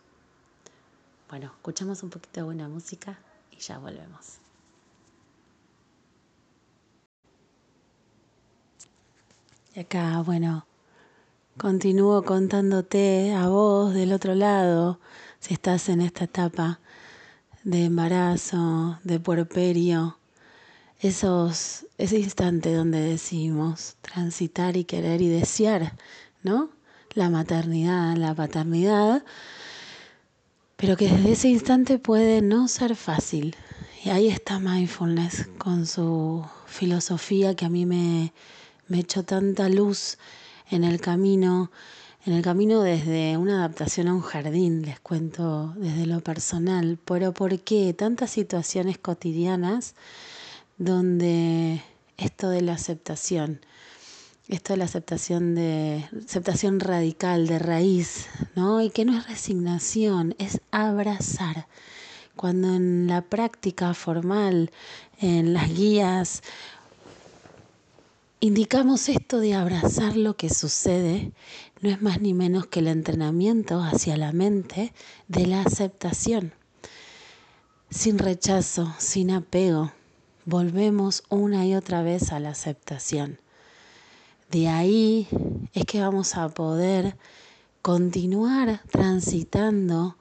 Bueno, 1.28 1.46
escuchamos 1.46 2.04
un 2.04 2.10
poquito 2.10 2.42
de 2.42 2.44
buena 2.44 2.68
música 2.68 3.18
y 3.50 3.58
ya 3.58 3.78
volvemos. 3.78 4.41
Y 9.74 9.80
acá, 9.80 10.20
bueno, 10.20 10.66
continúo 11.56 12.24
contándote 12.24 13.32
a 13.32 13.48
vos 13.48 13.94
del 13.94 14.12
otro 14.12 14.34
lado, 14.34 15.00
si 15.40 15.54
estás 15.54 15.88
en 15.88 16.02
esta 16.02 16.24
etapa 16.24 16.78
de 17.64 17.86
embarazo, 17.86 18.98
de 19.02 19.18
puerperio, 19.18 20.18
esos, 21.00 21.86
ese 21.96 22.18
instante 22.18 22.74
donde 22.74 23.00
decimos 23.00 23.96
transitar 24.02 24.76
y 24.76 24.84
querer 24.84 25.22
y 25.22 25.28
desear, 25.28 25.94
¿no? 26.42 26.68
La 27.14 27.30
maternidad, 27.30 28.14
la 28.18 28.34
paternidad, 28.34 29.24
pero 30.76 30.98
que 30.98 31.08
desde 31.08 31.32
ese 31.32 31.48
instante 31.48 31.98
puede 31.98 32.42
no 32.42 32.68
ser 32.68 32.94
fácil. 32.94 33.56
Y 34.04 34.10
ahí 34.10 34.28
está 34.28 34.58
mindfulness 34.58 35.48
con 35.56 35.86
su 35.86 36.44
filosofía 36.66 37.54
que 37.54 37.64
a 37.64 37.70
mí 37.70 37.86
me, 37.86 38.32
me 38.92 39.00
echó 39.00 39.22
tanta 39.22 39.70
luz 39.70 40.18
en 40.70 40.84
el 40.84 41.00
camino, 41.00 41.70
en 42.26 42.34
el 42.34 42.42
camino 42.42 42.82
desde 42.82 43.38
una 43.38 43.60
adaptación 43.60 44.06
a 44.08 44.12
un 44.12 44.20
jardín, 44.20 44.82
les 44.82 45.00
cuento 45.00 45.72
desde 45.78 46.04
lo 46.04 46.20
personal, 46.20 46.98
pero 47.02 47.32
¿por 47.32 47.58
qué 47.60 47.94
tantas 47.94 48.30
situaciones 48.32 48.98
cotidianas 48.98 49.94
donde 50.76 51.82
esto 52.18 52.50
de 52.50 52.60
la 52.60 52.74
aceptación, 52.74 53.60
esto 54.48 54.74
de 54.74 54.76
la 54.76 54.84
aceptación 54.84 55.54
de 55.54 56.06
aceptación 56.26 56.78
radical 56.78 57.46
de 57.46 57.58
raíz, 57.58 58.26
¿no? 58.54 58.82
Y 58.82 58.90
que 58.90 59.06
no 59.06 59.16
es 59.16 59.26
resignación, 59.26 60.34
es 60.38 60.60
abrazar. 60.70 61.66
Cuando 62.36 62.74
en 62.74 63.06
la 63.06 63.22
práctica 63.22 63.94
formal, 63.94 64.70
en 65.18 65.54
las 65.54 65.72
guías 65.74 66.42
indicamos 68.42 69.08
esto 69.08 69.38
de 69.38 69.54
abrazar 69.54 70.16
lo 70.16 70.36
que 70.36 70.50
sucede, 70.50 71.32
no 71.80 71.88
es 71.90 72.02
más 72.02 72.20
ni 72.20 72.34
menos 72.34 72.66
que 72.66 72.80
el 72.80 72.88
entrenamiento 72.88 73.80
hacia 73.80 74.16
la 74.16 74.32
mente 74.32 74.92
de 75.28 75.46
la 75.46 75.62
aceptación. 75.62 76.52
Sin 77.88 78.18
rechazo, 78.18 78.92
sin 78.98 79.30
apego, 79.30 79.92
volvemos 80.44 81.22
una 81.28 81.64
y 81.66 81.76
otra 81.76 82.02
vez 82.02 82.32
a 82.32 82.40
la 82.40 82.50
aceptación. 82.50 83.38
De 84.50 84.68
ahí 84.68 85.28
es 85.72 85.84
que 85.84 86.00
vamos 86.00 86.36
a 86.36 86.48
poder 86.48 87.16
continuar 87.80 88.80
transitando 88.90 90.16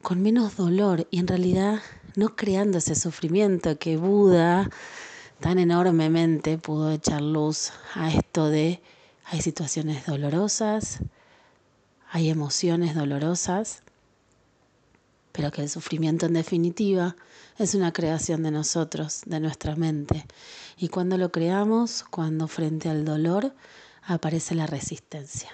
con 0.00 0.22
menos 0.22 0.56
dolor 0.56 1.06
y 1.10 1.18
en 1.18 1.26
realidad 1.26 1.80
no 2.16 2.34
creando 2.34 2.78
ese 2.78 2.94
sufrimiento 2.94 3.78
que 3.78 3.98
Buda 3.98 4.70
tan 5.40 5.58
enormemente 5.58 6.58
pudo 6.58 6.90
echar 6.90 7.22
luz 7.22 7.72
a 7.94 8.12
esto 8.12 8.48
de 8.48 8.82
hay 9.24 9.42
situaciones 9.42 10.06
dolorosas, 10.06 11.00
hay 12.10 12.30
emociones 12.30 12.94
dolorosas, 12.94 13.82
pero 15.32 15.50
que 15.50 15.62
el 15.62 15.68
sufrimiento 15.68 16.26
en 16.26 16.32
definitiva 16.32 17.14
es 17.58 17.74
una 17.74 17.92
creación 17.92 18.42
de 18.42 18.50
nosotros, 18.50 19.22
de 19.26 19.40
nuestra 19.40 19.76
mente. 19.76 20.26
Y 20.78 20.88
cuando 20.88 21.18
lo 21.18 21.30
creamos, 21.30 22.04
cuando 22.10 22.48
frente 22.48 22.88
al 22.88 23.04
dolor 23.04 23.54
aparece 24.02 24.54
la 24.54 24.66
resistencia. 24.66 25.50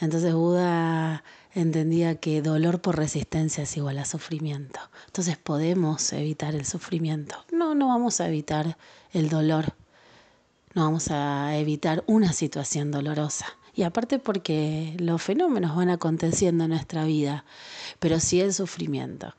Entonces 0.00 0.34
Buda 0.34 1.24
entendía 1.54 2.16
que 2.16 2.42
dolor 2.42 2.80
por 2.80 2.96
resistencia 2.96 3.64
es 3.64 3.76
igual 3.76 3.98
a 3.98 4.04
sufrimiento. 4.04 4.80
Entonces 5.06 5.36
podemos 5.36 6.12
evitar 6.12 6.54
el 6.54 6.64
sufrimiento. 6.64 7.36
No, 7.52 7.74
no 7.74 7.88
vamos 7.88 8.20
a 8.20 8.28
evitar 8.28 8.76
el 9.12 9.28
dolor. 9.28 9.74
No 10.74 10.84
vamos 10.84 11.10
a 11.10 11.56
evitar 11.56 12.04
una 12.06 12.32
situación 12.32 12.90
dolorosa. 12.90 13.46
Y 13.74 13.82
aparte 13.82 14.18
porque 14.18 14.96
los 14.98 15.22
fenómenos 15.22 15.76
van 15.76 15.88
aconteciendo 15.88 16.64
en 16.64 16.70
nuestra 16.70 17.04
vida, 17.04 17.44
pero 17.98 18.20
sí 18.20 18.40
el 18.40 18.52
sufrimiento. 18.52 19.34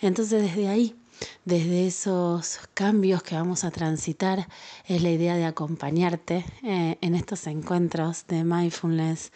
Entonces 0.00 0.42
desde 0.42 0.68
ahí 0.68 0.96
desde 1.44 1.86
esos 1.86 2.60
cambios 2.74 3.22
que 3.22 3.34
vamos 3.34 3.64
a 3.64 3.70
transitar 3.70 4.48
es 4.86 5.02
la 5.02 5.10
idea 5.10 5.36
de 5.36 5.44
acompañarte 5.44 6.44
eh, 6.62 6.98
en 7.00 7.14
estos 7.14 7.46
encuentros 7.46 8.26
de 8.26 8.44
mindfulness 8.44 9.32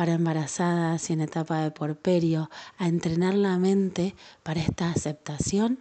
para 0.00 0.14
embarazadas 0.14 1.10
y 1.10 1.12
en 1.12 1.20
etapa 1.20 1.60
de 1.60 1.72
porperio, 1.72 2.48
a 2.78 2.88
entrenar 2.88 3.34
la 3.34 3.58
mente 3.58 4.14
para 4.42 4.62
esta 4.62 4.88
aceptación, 4.88 5.78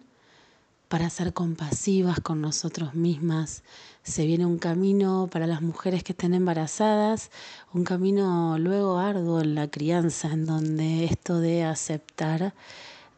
para 0.89 1.09
ser 1.09 1.31
compasivas 1.31 2.19
con 2.19 2.41
nosotros 2.41 2.95
mismas. 2.95 3.63
Se 4.03 4.25
viene 4.25 4.45
un 4.45 4.57
camino 4.57 5.29
para 5.31 5.47
las 5.47 5.61
mujeres 5.61 6.03
que 6.03 6.11
estén 6.11 6.33
embarazadas, 6.33 7.31
un 7.73 7.85
camino 7.85 8.57
luego 8.59 8.97
arduo 8.97 9.39
en 9.39 9.55
la 9.55 9.69
crianza, 9.69 10.33
en 10.33 10.45
donde 10.45 11.05
esto 11.05 11.39
de 11.39 11.63
aceptar, 11.63 12.53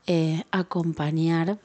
eh, 0.05 0.43
acompañar, 0.51 1.57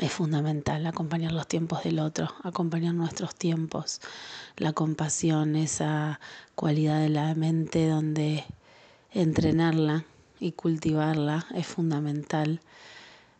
es 0.00 0.12
fundamental 0.12 0.86
acompañar 0.86 1.32
los 1.32 1.46
tiempos 1.48 1.82
del 1.82 1.98
otro, 1.98 2.28
acompañar 2.42 2.94
nuestros 2.94 3.34
tiempos, 3.34 4.00
la 4.56 4.72
compasión, 4.72 5.56
esa 5.56 6.20
cualidad 6.54 7.00
de 7.00 7.08
la 7.08 7.34
mente 7.34 7.88
donde 7.88 8.44
entrenarla 9.12 10.04
y 10.38 10.52
cultivarla 10.52 11.46
es 11.54 11.66
fundamental. 11.66 12.60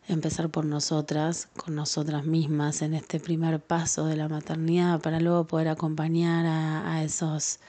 Empezar 0.07 0.49
por 0.49 0.65
nosotras, 0.65 1.49
con 1.55 1.75
nosotras 1.75 2.25
mismas 2.25 2.81
en 2.81 2.95
este 2.95 3.19
primer 3.19 3.59
paso 3.59 4.07
de 4.07 4.15
la 4.15 4.27
maternidad 4.27 4.99
para 5.01 5.19
luego 5.19 5.45
poder 5.45 5.67
acompañar 5.67 6.47
a, 6.47 7.03
esos, 7.03 7.59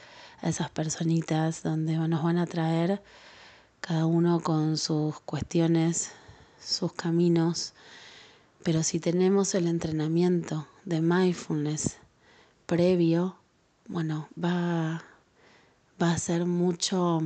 a 0.41 0.49
esas 0.49 0.71
personitas 0.71 1.63
donde 1.63 1.99
nos 1.99 2.23
van 2.23 2.39
a 2.39 2.47
traer 2.47 3.03
cada 3.83 4.07
uno 4.07 4.41
con 4.41 4.79
sus 4.79 5.21
cuestiones, 5.21 6.13
sus 6.59 6.95
caminos 6.95 7.75
pero 8.63 8.83
si 8.83 9.01
tenemos 9.01 9.55
el 9.55 9.67
entrenamiento 9.67 10.67
de 10.85 11.01
mindfulness 11.01 11.97
previo, 12.67 13.37
bueno, 13.89 14.29
va, 14.43 15.03
va 16.01 16.13
a 16.13 16.19
ser 16.19 16.45
mucho, 16.47 17.21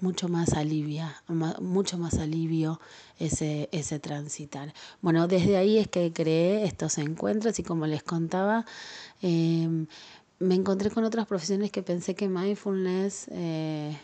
mucho 0.00 0.28
más 0.28 0.54
alivia, 0.54 1.22
mucho 1.60 1.98
más 1.98 2.18
alivio 2.18 2.80
ese, 3.18 3.68
ese 3.72 3.98
transitar. 3.98 4.72
Bueno, 5.02 5.28
desde 5.28 5.56
ahí 5.56 5.78
es 5.78 5.88
que 5.88 6.12
creé 6.12 6.64
estos 6.64 6.98
encuentros 6.98 7.58
y 7.58 7.62
como 7.62 7.86
les 7.86 8.02
contaba, 8.02 8.64
em, 9.22 9.86
me 10.38 10.54
encontré 10.54 10.90
con 10.90 11.04
otras 11.04 11.26
profesiones 11.26 11.70
que 11.70 11.82
pensé 11.82 12.14
que 12.14 12.28
mindfulness 12.28 13.28
eh, 13.30 13.96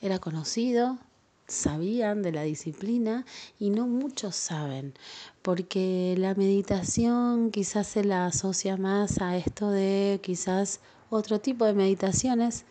era 0.00 0.18
conocido, 0.18 0.98
sabían 1.48 2.22
de 2.22 2.32
la 2.32 2.42
disciplina 2.42 3.24
y 3.58 3.70
no 3.70 3.86
muchos 3.86 4.36
saben, 4.36 4.94
porque 5.42 6.14
la 6.18 6.34
meditación 6.34 7.50
quizás 7.50 7.88
se 7.88 8.04
la 8.04 8.26
asocia 8.26 8.76
más 8.76 9.20
a 9.20 9.36
esto 9.36 9.70
de 9.70 10.20
quizás 10.22 10.80
otro 11.10 11.40
tipo 11.40 11.64
de 11.64 11.72
meditaciones 11.72 12.64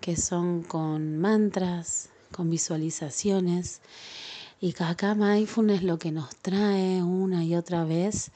que 0.00 0.16
son 0.16 0.62
con 0.62 1.18
mantras, 1.18 2.10
con 2.32 2.50
visualizaciones. 2.50 3.80
Y 4.60 4.74
acá 4.78 5.14
mindfulness 5.14 5.82
lo 5.82 5.98
que 5.98 6.10
nos 6.12 6.34
trae 6.36 7.02
una 7.02 7.44
y 7.44 7.54
otra 7.54 7.84
vez 7.84 8.32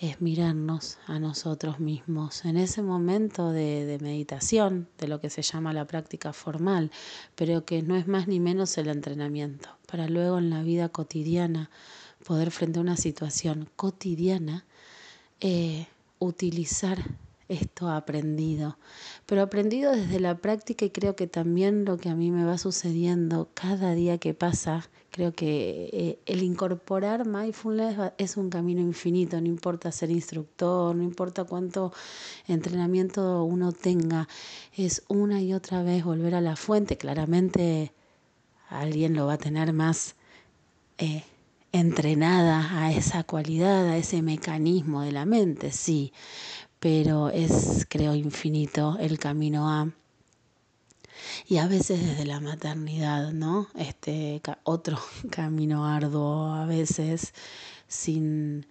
es 0.00 0.20
mirarnos 0.20 0.98
a 1.06 1.18
nosotros 1.18 1.78
mismos 1.78 2.44
en 2.44 2.56
ese 2.56 2.82
momento 2.82 3.52
de, 3.52 3.98
meditación, 4.00 4.88
de 4.98 5.08
lo 5.08 5.20
que 5.20 5.30
se 5.30 5.42
llama 5.42 5.72
la 5.72 5.86
práctica 5.86 6.32
formal, 6.32 6.90
pero 7.34 7.64
que 7.64 7.82
no 7.82 7.96
es 7.96 8.08
más 8.08 8.26
ni 8.26 8.40
menos 8.40 8.76
el 8.78 8.88
entrenamiento, 8.88 9.68
para 9.86 10.08
luego 10.08 10.38
en 10.38 10.50
la 10.50 10.62
vida 10.62 10.88
cotidiana 10.88 11.70
poder 12.24 12.50
frente 12.50 12.78
a 12.78 12.82
una 12.82 12.96
situación 12.96 13.68
cotidiana 13.76 14.64
eh, 15.40 15.86
utilizar 16.18 16.98
esto 17.48 17.88
aprendido, 17.88 18.78
pero 19.26 19.42
aprendido 19.42 19.92
desde 19.92 20.20
la 20.20 20.38
práctica 20.38 20.84
y 20.84 20.90
creo 20.90 21.16
que 21.16 21.26
también 21.26 21.84
lo 21.84 21.98
que 21.98 22.08
a 22.08 22.14
mí 22.14 22.30
me 22.30 22.44
va 22.44 22.58
sucediendo 22.58 23.50
cada 23.54 23.92
día 23.92 24.18
que 24.18 24.34
pasa, 24.34 24.88
creo 25.12 25.32
que 25.32 25.90
eh, 25.92 26.18
el 26.26 26.42
incorporar 26.42 27.26
mindfulness 27.26 28.12
es 28.18 28.36
un 28.36 28.50
camino 28.50 28.80
infinito, 28.80 29.40
no 29.40 29.46
importa 29.46 29.92
ser 29.92 30.10
instructor, 30.10 30.96
no 30.96 31.04
importa 31.04 31.44
cuánto 31.44 31.92
entrenamiento 32.48 33.44
uno 33.44 33.70
tenga, 33.70 34.26
es 34.76 35.04
una 35.08 35.40
y 35.40 35.54
otra 35.54 35.84
vez 35.84 36.02
volver 36.04 36.34
a 36.34 36.40
la 36.40 36.56
fuente, 36.56 36.96
claramente 36.96 37.92
alguien 38.68 39.14
lo 39.14 39.26
va 39.26 39.34
a 39.34 39.38
tener 39.38 39.72
más... 39.72 40.16
Eh, 40.98 41.22
entrenada 41.72 42.84
a 42.84 42.92
esa 42.92 43.24
cualidad, 43.24 43.88
a 43.88 43.96
ese 43.96 44.20
mecanismo 44.20 45.00
de 45.00 45.12
la 45.12 45.24
mente, 45.24 45.72
sí, 45.72 46.12
pero 46.78 47.30
es, 47.30 47.86
creo, 47.88 48.14
infinito 48.14 48.98
el 49.00 49.18
camino 49.18 49.68
a... 49.70 49.90
Y 51.46 51.58
a 51.58 51.66
veces 51.66 52.04
desde 52.04 52.24
la 52.24 52.40
maternidad, 52.40 53.32
¿no? 53.32 53.68
Este 53.74 54.40
otro 54.64 54.98
camino 55.30 55.86
arduo, 55.86 56.54
a 56.54 56.66
veces 56.66 57.32
sin 57.88 58.66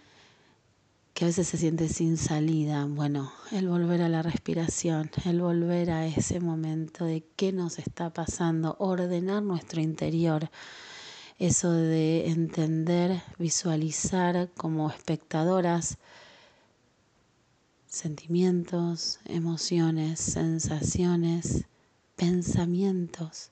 que 1.14 1.26
a 1.26 1.28
veces 1.28 1.48
se 1.48 1.58
siente 1.58 1.90
sin 1.90 2.18
salida. 2.18 2.86
Bueno, 2.86 3.32
el 3.52 3.68
volver 3.68 4.02
a 4.02 4.10
la 4.10 4.22
respiración, 4.22 5.12
el 5.26 5.42
volver 5.42 5.92
a 5.92 6.06
ese 6.08 6.40
momento 6.40 7.06
de 7.06 7.24
qué 7.36 7.52
nos 7.52 7.80
está 7.80 8.12
pasando, 8.12 8.76
ordenar 8.80 9.44
nuestro 9.44 9.82
interior, 9.82 10.50
eso 11.38 11.72
de 11.72 12.30
entender, 12.30 13.22
visualizar 13.38 14.50
como 14.56 14.90
espectadoras 14.90 15.98
sentimientos, 17.88 19.20
emociones, 19.26 20.20
sensaciones, 20.20 21.66
pensamientos. 22.16 23.52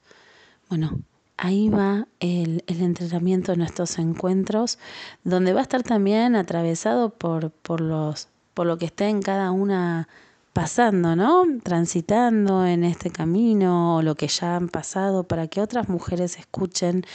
Bueno, 0.70 1.02
ahí 1.38 1.70
va 1.70 2.08
el, 2.20 2.64
entrenamiento 2.68 3.52
de 3.52 3.58
nuestros 3.58 3.98
encuentros, 4.00 4.78
donde 5.24 5.54
va 5.54 5.60
a 5.60 5.64
estar 5.64 5.84
también 5.84 6.36
atravesado 6.36 7.10
por, 7.10 7.52
por, 7.52 7.82
los, 7.82 8.28
por 8.54 8.68
lo 8.68 8.78
que 8.78 8.86
esté 8.86 9.08
en 9.08 9.22
cada 9.22 9.52
una 9.52 10.08
pasando, 10.54 11.16
¿no? 11.16 11.46
Transitando 11.64 12.66
en 12.66 12.84
este 12.84 13.10
camino 13.10 13.98
o 13.98 14.02
lo 14.02 14.16
que 14.16 14.28
ya 14.28 14.56
han 14.56 14.70
pasado 14.70 15.24
para 15.24 15.48
que 15.48 15.62
otras 15.62 15.90
mujeres 15.90 16.38
escuchen. 16.38 17.06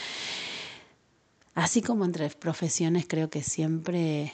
Así 1.53 1.81
como 1.81 2.05
entre 2.05 2.29
profesiones 2.29 3.05
creo 3.07 3.29
que 3.29 3.43
siempre 3.43 4.31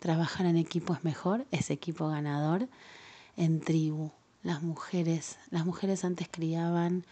Trabajar 0.00 0.46
en 0.46 0.56
equipo 0.56 0.94
es 0.94 1.04
mejor, 1.04 1.46
es 1.50 1.70
equipo 1.70 2.08
ganador. 2.08 2.68
En 3.36 3.60
tribu, 3.60 4.12
las 4.42 4.62
mujeres, 4.62 5.38
las 5.50 5.66
mujeres 5.66 6.04
antes 6.04 6.28
criaban 6.30 7.04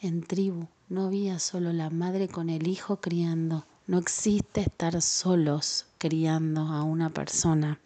en 0.00 0.22
tribu, 0.22 0.66
no 0.88 1.06
había 1.06 1.38
solo 1.38 1.72
la 1.72 1.88
madre 1.90 2.28
con 2.28 2.50
el 2.50 2.66
hijo 2.66 3.00
criando, 3.00 3.64
no 3.86 3.98
existe 3.98 4.60
estar 4.62 5.00
solos 5.00 5.86
criando 5.98 6.62
a 6.62 6.82
una 6.82 7.10
persona. 7.10 7.78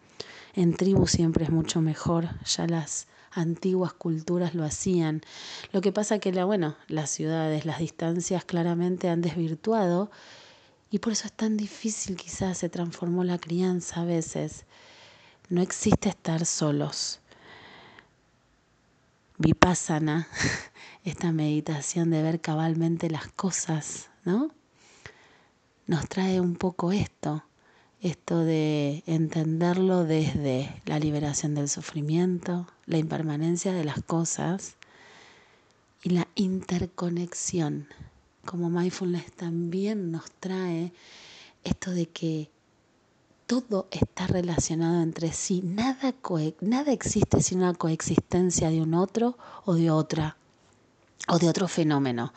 En 0.55 0.75
tribu 0.75 1.07
siempre 1.07 1.45
es 1.45 1.51
mucho 1.51 1.81
mejor, 1.81 2.29
ya 2.45 2.67
las 2.67 3.07
antiguas 3.31 3.93
culturas 3.93 4.55
lo 4.55 4.63
hacían. 4.63 5.21
Lo 5.71 5.81
que 5.81 5.91
pasa 5.91 6.19
que 6.19 6.31
la, 6.31 6.45
bueno, 6.45 6.75
las 6.87 7.11
ciudades, 7.11 7.65
las 7.65 7.79
distancias 7.79 8.43
claramente 8.43 9.09
han 9.09 9.21
desvirtuado 9.21 10.09
y 10.91 10.99
por 10.99 11.13
eso 11.13 11.27
es 11.27 11.33
tan 11.33 11.55
difícil, 11.55 12.15
quizás 12.15 12.57
se 12.57 12.69
transformó 12.69 13.23
la 13.23 13.37
crianza 13.37 14.01
a 14.01 14.05
veces. 14.05 14.65
No 15.49 15.61
existe 15.61 16.09
estar 16.09 16.45
solos. 16.45 17.19
Vipassana, 19.41 20.27
esta 21.05 21.31
meditación 21.31 22.09
de 22.09 22.21
ver 22.21 22.41
cabalmente 22.41 23.09
las 23.09 23.29
cosas, 23.29 24.09
¿no? 24.25 24.51
Nos 25.87 26.09
trae 26.09 26.41
un 26.41 26.55
poco 26.55 26.91
esto, 26.91 27.45
esto 28.01 28.43
de 28.43 29.01
entenderlo 29.07 30.03
desde 30.03 30.81
la 30.85 30.99
liberación 30.99 31.55
del 31.55 31.69
sufrimiento, 31.69 32.67
la 32.85 32.97
impermanencia 32.97 33.71
de 33.71 33.85
las 33.85 34.03
cosas 34.03 34.75
y 36.03 36.09
la 36.09 36.27
interconexión 36.35 37.87
como 38.45 38.69
mindfulness 38.69 39.31
también 39.31 40.11
nos 40.11 40.29
trae 40.31 40.91
esto 41.63 41.91
de 41.91 42.09
que 42.09 42.51
todo 43.49 43.87
está 43.89 44.27
relacionado 44.27 45.01
entre 45.01 45.33
sí, 45.33 45.63
nada, 45.65 46.13
nada 46.61 46.91
existe 46.91 47.41
sin 47.41 47.63
una 47.63 47.73
coexistencia 47.73 48.69
de 48.69 48.79
un 48.79 48.93
otro 48.93 49.39
o 49.65 49.73
de 49.73 49.89
otra, 49.89 50.37
o 51.27 51.39
de 51.39 51.49
otro 51.49 51.67
fenómeno. 51.67 52.31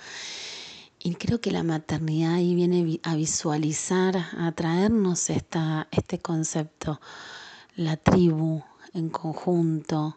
Y 0.99 1.17
creo 1.17 1.39
que 1.39 1.51
la 1.51 1.65
maternidad 1.65 2.37
ahí 2.37 2.55
viene 2.55 2.99
a 3.03 3.15
visualizar, 3.15 4.17
a 4.39 4.53
traernos 4.53 5.29
esta, 5.29 5.87
este 5.91 6.19
concepto, 6.19 6.99
la 7.77 7.99
tribu 7.99 8.63
en 8.95 9.11
conjunto, 9.11 10.17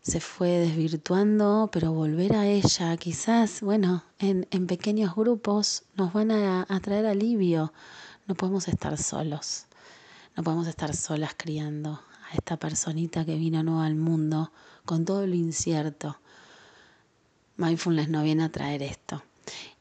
se 0.00 0.20
fue 0.20 0.48
desvirtuando, 0.48 1.68
pero 1.70 1.92
volver 1.92 2.36
a 2.36 2.46
ella 2.46 2.96
quizás, 2.96 3.60
bueno, 3.60 4.02
en, 4.18 4.46
en 4.50 4.66
pequeños 4.66 5.14
grupos 5.14 5.82
nos 5.94 6.14
van 6.14 6.30
a, 6.30 6.64
a 6.66 6.80
traer 6.80 7.04
alivio. 7.04 7.74
No 8.26 8.34
podemos 8.34 8.68
estar 8.68 8.98
solos, 8.98 9.66
no 10.36 10.42
podemos 10.42 10.66
estar 10.66 10.94
solas 10.96 11.34
criando 11.36 12.02
a 12.30 12.34
esta 12.34 12.56
personita 12.56 13.24
que 13.24 13.36
vino 13.36 13.62
nueva 13.62 13.86
al 13.86 13.94
mundo 13.94 14.52
con 14.84 15.04
todo 15.04 15.26
lo 15.26 15.34
incierto. 15.34 16.18
Mindfulness 17.56 18.08
no 18.08 18.22
viene 18.22 18.44
a 18.44 18.50
traer 18.50 18.82
esto. 18.82 19.22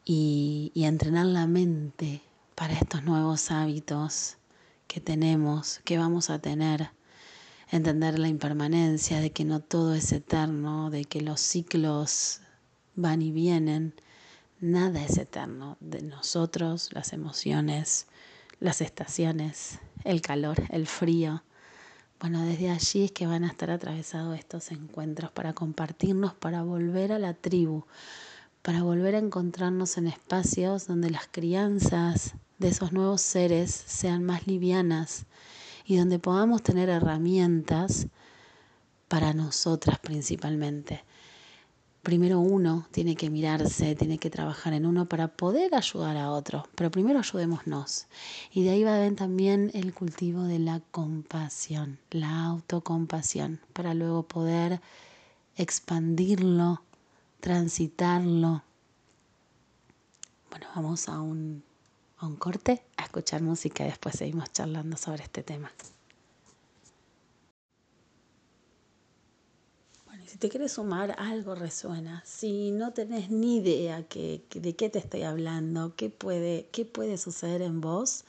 Y, 0.05 0.71
y 0.75 0.83
entrenar 0.83 1.25
la 1.25 1.47
mente 1.47 2.21
para 2.53 2.73
estos 2.73 3.03
nuevos 3.03 3.49
hábitos 3.49 4.37
que 4.87 5.01
tenemos, 5.01 5.81
que 5.83 5.97
vamos 5.97 6.29
a 6.29 6.39
tener. 6.39 6.91
Entender 7.71 8.19
la 8.19 8.27
impermanencia, 8.27 9.19
de 9.19 9.31
que 9.31 9.43
no 9.43 9.59
todo 9.59 9.95
es 9.95 10.11
eterno, 10.11 10.91
de 10.91 11.05
que 11.05 11.21
los 11.21 11.41
ciclos 11.41 12.41
van 12.95 13.23
y 13.23 13.31
vienen, 13.31 13.95
nada 14.59 15.03
es 15.03 15.17
eterno, 15.17 15.77
de 15.79 16.03
nosotros, 16.03 16.93
las 16.93 17.11
emociones, 17.11 18.05
las 18.59 18.81
estaciones, 18.81 19.79
el 20.03 20.21
calor, 20.21 20.63
el 20.69 20.87
frío. 20.87 21.43
Bueno, 22.19 22.43
desde 22.45 22.69
allí 22.69 23.05
es 23.05 23.11
que 23.11 23.27
van 23.27 23.43
a 23.43 23.47
estar 23.47 23.69
atravesados 23.69 24.37
estos 24.37 24.71
encuentros 24.71 25.31
para 25.31 25.53
compartirnos, 25.53 26.33
para 26.33 26.63
volver 26.63 27.11
a 27.11 27.19
la 27.19 27.33
tribu, 27.33 27.85
para 28.61 28.83
volver 28.83 29.15
a 29.15 29.19
encontrarnos 29.19 29.97
en 29.97 30.07
espacios 30.07 30.87
donde 30.87 31.11
las 31.11 31.27
crianzas 31.27 32.35
de 32.57 32.69
esos 32.69 32.93
nuevos 32.93 33.21
seres 33.21 33.71
sean 33.71 34.23
más 34.23 34.47
livianas 34.47 35.25
y 35.85 35.97
donde 35.97 36.19
podamos 36.19 36.63
tener 36.63 36.89
herramientas 36.89 38.07
para 39.07 39.33
nosotras 39.33 39.99
principalmente 39.99 41.03
primero 42.05 42.39
uno 42.39 42.87
tiene 42.91 43.15
que 43.15 43.31
mirarse, 43.31 43.95
tiene 43.95 44.19
que 44.19 44.29
trabajar 44.29 44.73
en 44.73 44.85
uno 44.85 45.09
para 45.09 45.27
poder 45.27 45.73
ayudar 45.73 46.15
a 46.17 46.29
otro, 46.29 46.69
pero 46.75 46.91
primero 46.91 47.17
ayudémonos. 47.17 48.05
Y 48.53 48.63
de 48.63 48.69
ahí 48.69 48.83
va 48.83 48.95
a 48.95 48.99
venir 48.99 49.17
también 49.17 49.71
el 49.73 49.91
cultivo 49.91 50.43
de 50.43 50.59
la 50.59 50.81
compasión, 50.91 51.97
la 52.11 52.45
autocompasión, 52.45 53.59
para 53.73 53.95
luego 53.95 54.21
poder 54.21 54.81
expandirlo, 55.57 56.83
transitarlo. 57.39 58.63
Bueno, 60.51 60.67
vamos 60.75 61.09
a 61.09 61.19
un, 61.19 61.63
a 62.19 62.27
un 62.27 62.35
corte, 62.35 62.83
a 62.97 63.05
escuchar 63.05 63.41
música 63.41 63.83
y 63.83 63.87
después 63.87 64.15
seguimos 64.15 64.53
charlando 64.53 64.95
sobre 64.95 65.23
este 65.23 65.41
tema. 65.41 65.71
Si 70.35 70.39
te 70.39 70.49
quieres 70.49 70.73
sumar, 70.73 71.15
algo 71.17 71.55
resuena. 71.55 72.21
Si 72.25 72.71
no 72.71 72.91
tenés 72.91 73.29
ni 73.29 73.59
idea 73.59 74.03
que, 74.03 74.43
de 74.53 74.75
qué 74.75 74.89
te 74.89 74.99
estoy 74.99 75.21
hablando, 75.21 75.95
qué 75.95 76.09
puede, 76.09 76.67
qué 76.73 76.83
puede 76.83 77.17
suceder 77.17 77.61
en 77.61 77.79
vos, 77.79 78.25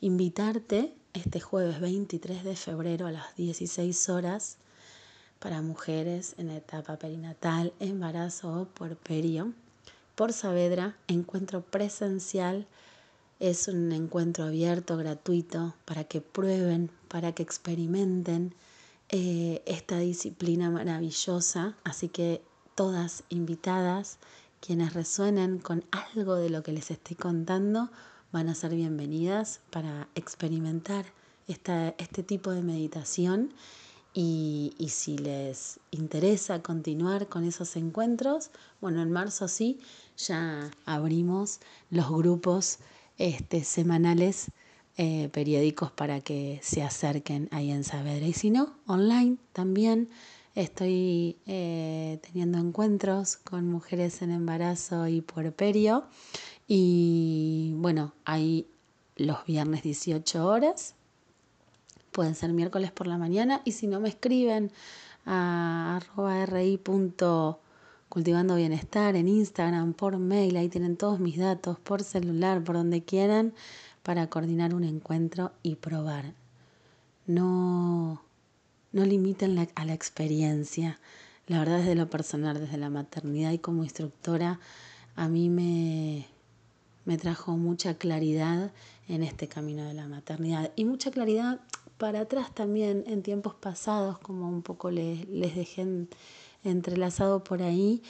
invitarte 0.00 0.94
este 1.12 1.40
jueves 1.40 1.80
23 1.80 2.44
de 2.44 2.54
febrero 2.54 3.08
a 3.08 3.10
las 3.10 3.34
16 3.34 4.10
horas 4.10 4.58
para 5.40 5.60
mujeres 5.60 6.36
en 6.38 6.50
etapa 6.50 6.96
perinatal, 7.00 7.72
embarazo 7.80 8.60
o 8.60 8.66
puerperio. 8.66 9.54
Por 10.14 10.32
Saavedra, 10.32 10.96
encuentro 11.08 11.62
presencial. 11.62 12.68
Es 13.40 13.66
un 13.66 13.90
encuentro 13.90 14.44
abierto, 14.44 14.96
gratuito, 14.96 15.74
para 15.84 16.04
que 16.04 16.20
prueben, 16.20 16.92
para 17.08 17.32
que 17.32 17.42
experimenten 17.42 18.54
eh, 19.14 19.62
esta 19.66 19.98
disciplina 19.98 20.70
maravillosa, 20.70 21.76
así 21.84 22.08
que 22.08 22.42
todas 22.74 23.24
invitadas, 23.28 24.18
quienes 24.60 24.94
resuenen 24.94 25.58
con 25.58 25.84
algo 25.90 26.36
de 26.36 26.48
lo 26.48 26.62
que 26.62 26.72
les 26.72 26.90
estoy 26.90 27.16
contando, 27.16 27.90
van 28.32 28.48
a 28.48 28.54
ser 28.54 28.74
bienvenidas 28.74 29.60
para 29.70 30.08
experimentar 30.14 31.04
este 31.46 32.22
tipo 32.22 32.52
de 32.52 32.62
meditación. 32.62 33.52
Y, 34.14 34.74
y, 34.78 34.88
si 34.88 35.18
les 35.18 35.78
interesa 35.90 36.62
continuar 36.62 37.28
con 37.28 37.44
esos 37.44 37.76
encuentros, 37.76 38.50
bueno, 38.80 39.02
en 39.02 39.10
marzo 39.10 39.48
sí, 39.48 39.80
ya 40.16 40.70
abrimos 40.84 41.60
los 41.90 42.10
grupos 42.10 42.78
este, 43.18 43.64
semanales 43.64 44.50
eh, 44.98 45.30
periódicos 45.32 45.90
para 45.90 46.20
que 46.20 46.60
se 46.62 46.82
acerquen 46.82 47.48
ahí 47.50 47.70
en 47.70 47.82
Saavedra. 47.82 48.26
Y 48.26 48.34
si 48.34 48.50
no, 48.50 48.74
online 48.86 49.38
también 49.52 50.10
estoy 50.54 51.36
eh, 51.46 52.18
teniendo 52.20 52.58
encuentros 52.58 53.38
con 53.38 53.68
mujeres 53.68 54.20
en 54.20 54.30
embarazo 54.30 55.08
y 55.08 55.22
puerperio. 55.22 56.04
Y 56.68 57.72
bueno, 57.76 58.12
hay 58.24 58.66
los 59.16 59.44
viernes 59.46 59.82
18 59.82 60.46
horas. 60.46 60.94
Pueden 62.10 62.34
ser 62.34 62.52
miércoles 62.52 62.92
por 62.92 63.06
la 63.06 63.16
mañana. 63.16 63.62
Y 63.64 63.72
si 63.72 63.86
no 63.86 63.98
me 63.98 64.10
escriben 64.10 64.70
a 65.24 65.96
arroba 65.96 66.44
ri. 66.46 66.78
Cultivando 68.08 68.56
Bienestar 68.56 69.16
en 69.16 69.26
Instagram, 69.26 69.94
por 69.94 70.18
mail, 70.18 70.58
ahí 70.58 70.68
tienen 70.68 70.98
todos 70.98 71.18
mis 71.18 71.38
datos, 71.38 71.78
por 71.78 72.02
celular, 72.02 72.62
por 72.62 72.76
donde 72.76 73.02
quieran 73.02 73.54
para 74.02 74.28
coordinar 74.28 74.74
un 74.74 74.84
encuentro 74.84 75.52
y 75.62 75.76
probar. 75.76 76.34
No, 77.26 78.22
no 78.92 79.04
limiten 79.04 79.68
a 79.74 79.84
la 79.84 79.94
experiencia. 79.94 80.98
La 81.46 81.58
verdad 81.58 81.78
desde 81.78 81.94
lo 81.94 82.10
personal, 82.10 82.58
desde 82.60 82.76
la 82.76 82.90
maternidad 82.90 83.52
y 83.52 83.58
como 83.58 83.84
instructora, 83.84 84.60
a 85.16 85.28
mí 85.28 85.48
me, 85.48 86.26
me 87.04 87.18
trajo 87.18 87.56
mucha 87.56 87.94
claridad 87.94 88.72
en 89.08 89.22
este 89.22 89.48
camino 89.48 89.84
de 89.84 89.94
la 89.94 90.08
maternidad 90.08 90.72
y 90.76 90.84
mucha 90.84 91.10
claridad 91.10 91.60
para 91.98 92.20
atrás 92.20 92.52
también 92.54 93.04
en 93.06 93.22
tiempos 93.22 93.54
pasados, 93.54 94.18
como 94.18 94.48
un 94.48 94.62
poco 94.62 94.90
les, 94.90 95.28
les 95.28 95.54
dejé 95.54 96.06
entrelazado 96.64 97.44
por 97.44 97.62
ahí 97.62 98.02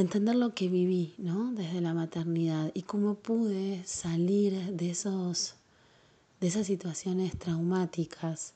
entender 0.00 0.36
lo 0.36 0.54
que 0.54 0.68
viví, 0.68 1.14
¿no? 1.18 1.52
Desde 1.52 1.80
la 1.80 1.92
maternidad 1.92 2.70
y 2.72 2.82
cómo 2.82 3.16
pude 3.16 3.82
salir 3.84 4.54
de 4.72 4.90
esos 4.90 5.56
de 6.40 6.46
esas 6.46 6.68
situaciones 6.68 7.36
traumáticas. 7.36 8.52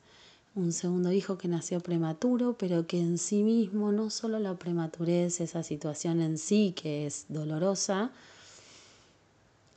Un 0.55 0.73
segundo 0.73 1.11
hijo 1.11 1.39
que 1.39 1.49
nació 1.49 1.81
prematuro, 1.81 2.57
pero 2.57 2.87
que 2.87 3.01
en 3.01 3.19
sí 3.19 3.43
mismo 3.43 3.91
no 3.91 4.09
solo 4.11 4.39
la 4.39 4.55
prematurez, 4.57 5.41
esa 5.41 5.65
situación 5.65 6.21
en 6.21 6.39
sí 6.39 6.75
que 6.77 7.07
es 7.07 7.27
dolorosa, 7.29 8.13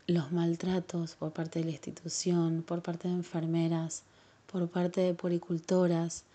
los 0.06 0.32
maltratos 0.32 1.16
por 1.16 1.32
parte 1.32 1.60
de 1.60 1.66
la 1.66 1.72
institución, 1.72 2.62
por 2.62 2.84
parte 2.84 3.08
de 3.08 3.16
enfermeras, 3.16 4.04
por 4.52 4.68
parte 4.68 5.02
de 5.02 5.16
poricultoras. 5.16 6.26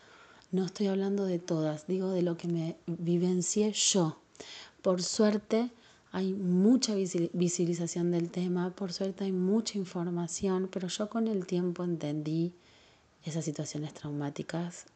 No 0.51 0.65
estoy 0.65 0.89
hablando 0.89 1.25
de 1.25 1.39
todas, 1.39 1.87
digo 1.87 2.11
de 2.11 2.23
lo 2.23 2.37
que 2.37 2.49
me 2.49 2.77
vivencié 2.87 3.73
yo, 3.73 4.17
por 4.83 5.03
suerte 5.03 5.71
hay 6.13 6.33
mucha 6.33 6.95
visibilización 6.95 8.11
del 8.11 8.31
tema, 8.31 8.71
por 8.71 8.93
suerte 8.93 9.25
hay 9.25 9.33
mucha 9.33 9.79
información, 9.79 10.69
pero 10.71 10.89
yo 10.89 11.09
con 11.09 11.29
el 11.29 11.47
tiempo 11.47 11.85
entendí 11.85 12.53
esas 13.25 13.45
situaciones 13.45 13.95
traumáticas 13.95 14.87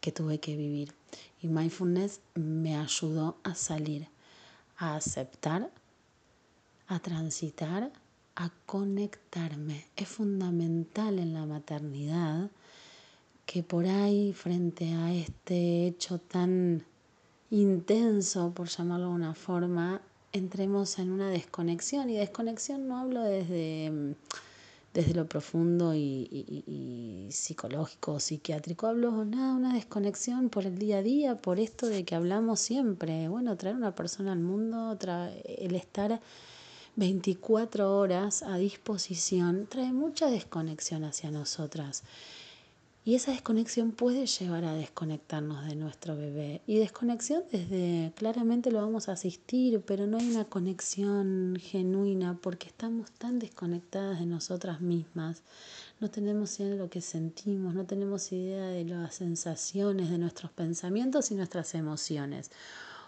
que 0.00 0.12
tuve 0.12 0.38
que 0.38 0.56
vivir. 0.56 0.94
Y 1.42 1.48
mindfulness 1.48 2.20
me 2.34 2.76
ayudó 2.76 3.36
a 3.42 3.54
salir, 3.54 4.08
a 4.78 4.96
aceptar, 4.96 5.70
a 6.86 6.98
transitar, 7.00 7.92
a 8.34 8.50
conectarme. 8.66 9.86
Es 9.96 10.08
fundamental 10.08 11.18
en 11.18 11.34
la 11.34 11.44
maternidad 11.44 12.50
que 13.44 13.62
por 13.62 13.86
ahí, 13.86 14.32
frente 14.32 14.92
a 14.92 15.12
este 15.14 15.86
hecho 15.86 16.18
tan 16.18 16.84
intenso, 17.50 18.52
por 18.52 18.68
llamarlo 18.68 19.08
de 19.08 19.14
una 19.14 19.34
forma, 19.34 20.00
entremos 20.32 20.98
en 20.98 21.10
una 21.10 21.30
desconexión. 21.30 22.10
Y 22.10 22.16
desconexión 22.16 22.88
no 22.88 22.98
hablo 22.98 23.22
desde, 23.22 23.90
mm, 23.90 24.14
desde 24.94 25.14
lo 25.14 25.26
profundo 25.26 25.94
y, 25.94 26.28
y, 26.30 27.28
psicológico 27.30 28.14
o 28.14 28.20
psiquiátrico, 28.20 28.86
hablo 28.86 29.24
nada, 29.24 29.54
una 29.54 29.74
desconexión 29.74 30.48
por 30.48 30.64
el 30.64 30.78
día 30.78 30.98
a 30.98 31.02
día, 31.02 31.34
por 31.36 31.58
esto 31.58 31.86
de 31.86 32.04
que 32.04 32.14
hablamos 32.14 32.60
siempre. 32.60 33.28
Bueno, 33.28 33.56
traer 33.56 33.76
una 33.76 33.94
persona 33.94 34.32
al 34.32 34.40
mundo, 34.40 34.96
el 35.44 35.74
estar 35.74 36.20
24 36.96 37.94
horas 37.94 38.42
a 38.42 38.56
disposición, 38.56 39.66
trae 39.66 39.92
mucha 39.92 40.30
desconexión 40.30 41.04
hacia 41.04 41.30
nosotras. 41.30 42.04
Y 43.06 43.14
esa 43.14 43.30
desconexión 43.30 43.92
puede 43.92 44.26
llevar 44.26 44.64
a 44.64 44.74
desconectarnos 44.74 45.64
de 45.64 45.76
nuestro 45.76 46.16
bebé. 46.16 46.60
Y 46.66 46.80
desconexión 46.80 47.44
desde, 47.52 48.12
claramente 48.16 48.72
lo 48.72 48.80
vamos 48.80 49.08
a 49.08 49.12
asistir, 49.12 49.80
pero 49.86 50.08
no 50.08 50.18
hay 50.18 50.28
una 50.28 50.46
conexión 50.46 51.56
genuina 51.60 52.36
porque 52.42 52.66
estamos 52.66 53.12
tan 53.12 53.38
desconectadas 53.38 54.18
de 54.18 54.26
nosotras 54.26 54.80
mismas. 54.80 55.44
No 56.00 56.10
tenemos 56.10 56.58
idea 56.58 56.72
de 56.72 56.78
lo 56.78 56.90
que 56.90 57.00
sentimos, 57.00 57.74
no 57.74 57.86
tenemos 57.86 58.32
idea 58.32 58.66
de 58.66 58.84
las 58.84 59.14
sensaciones, 59.14 60.10
de 60.10 60.18
nuestros 60.18 60.50
pensamientos 60.50 61.30
y 61.30 61.36
nuestras 61.36 61.76
emociones. 61.76 62.50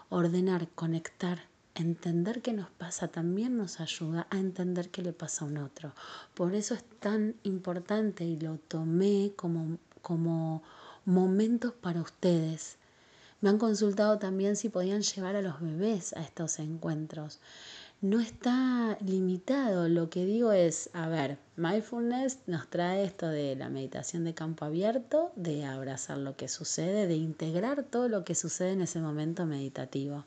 Ordenar, 0.07 0.69
conectar, 0.69 1.41
entender 1.75 2.41
qué 2.41 2.53
nos 2.53 2.69
pasa 2.69 3.07
también 3.07 3.57
nos 3.57 3.79
ayuda 3.79 4.27
a 4.29 4.37
entender 4.37 4.89
qué 4.89 5.01
le 5.01 5.13
pasa 5.13 5.45
a 5.45 5.47
un 5.47 5.57
otro. 5.57 5.93
Por 6.33 6.55
eso 6.55 6.73
es 6.73 6.83
tan 6.99 7.35
importante 7.43 8.25
y 8.25 8.39
lo 8.39 8.57
tomé 8.57 9.33
como 9.35 9.77
como 10.01 10.63
momentos 11.05 11.73
para 11.73 12.01
ustedes. 12.01 12.77
Me 13.41 13.49
han 13.49 13.57
consultado 13.57 14.19
también 14.19 14.55
si 14.55 14.69
podían 14.69 15.01
llevar 15.01 15.35
a 15.35 15.41
los 15.41 15.61
bebés 15.61 16.13
a 16.13 16.21
estos 16.21 16.59
encuentros. 16.59 17.39
No 18.01 18.21
está 18.21 18.97
limitado, 19.01 19.89
lo 19.89 20.09
que 20.09 20.25
digo 20.25 20.53
es, 20.53 20.89
a 20.93 21.09
ver, 21.09 21.37
mindfulness 21.57 22.39
nos 22.47 22.69
trae 22.69 23.03
esto 23.03 23.27
de 23.27 23.57
la 23.57 23.67
meditación 23.67 24.23
de 24.23 24.33
campo 24.33 24.63
abierto, 24.63 25.33
de 25.35 25.65
abrazar 25.65 26.17
lo 26.17 26.37
que 26.37 26.47
sucede, 26.47 27.07
de 27.07 27.15
integrar 27.15 27.83
todo 27.83 28.07
lo 28.07 28.23
que 28.23 28.35
sucede 28.35 28.71
en 28.71 28.81
ese 28.81 29.01
momento 29.01 29.45
meditativo. 29.45 30.23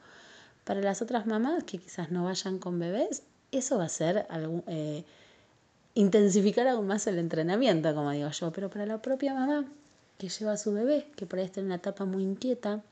Para 0.64 0.82
las 0.82 1.00
otras 1.00 1.26
mamás 1.26 1.64
que 1.64 1.78
quizás 1.78 2.10
no 2.10 2.24
vayan 2.24 2.58
con 2.58 2.78
bebés, 2.78 3.22
eso 3.52 3.78
va 3.78 3.84
a 3.84 3.88
ser 3.88 4.26
algún, 4.28 4.64
eh, 4.66 5.04
intensificar 5.94 6.66
aún 6.68 6.86
más 6.86 7.06
el 7.06 7.18
entrenamiento, 7.18 7.94
como 7.94 8.10
digo 8.12 8.30
yo, 8.30 8.52
pero 8.52 8.70
para 8.70 8.86
la 8.86 9.02
propia 9.02 9.34
mamá 9.34 9.64
que 10.18 10.28
lleva 10.28 10.52
a 10.52 10.56
su 10.56 10.72
bebé, 10.72 11.06
que 11.16 11.26
por 11.26 11.38
ahí 11.38 11.44
está 11.44 11.60
en 11.60 11.66
una 11.66 11.76
etapa 11.76 12.04
muy 12.04 12.22
inquieta, 12.22 12.82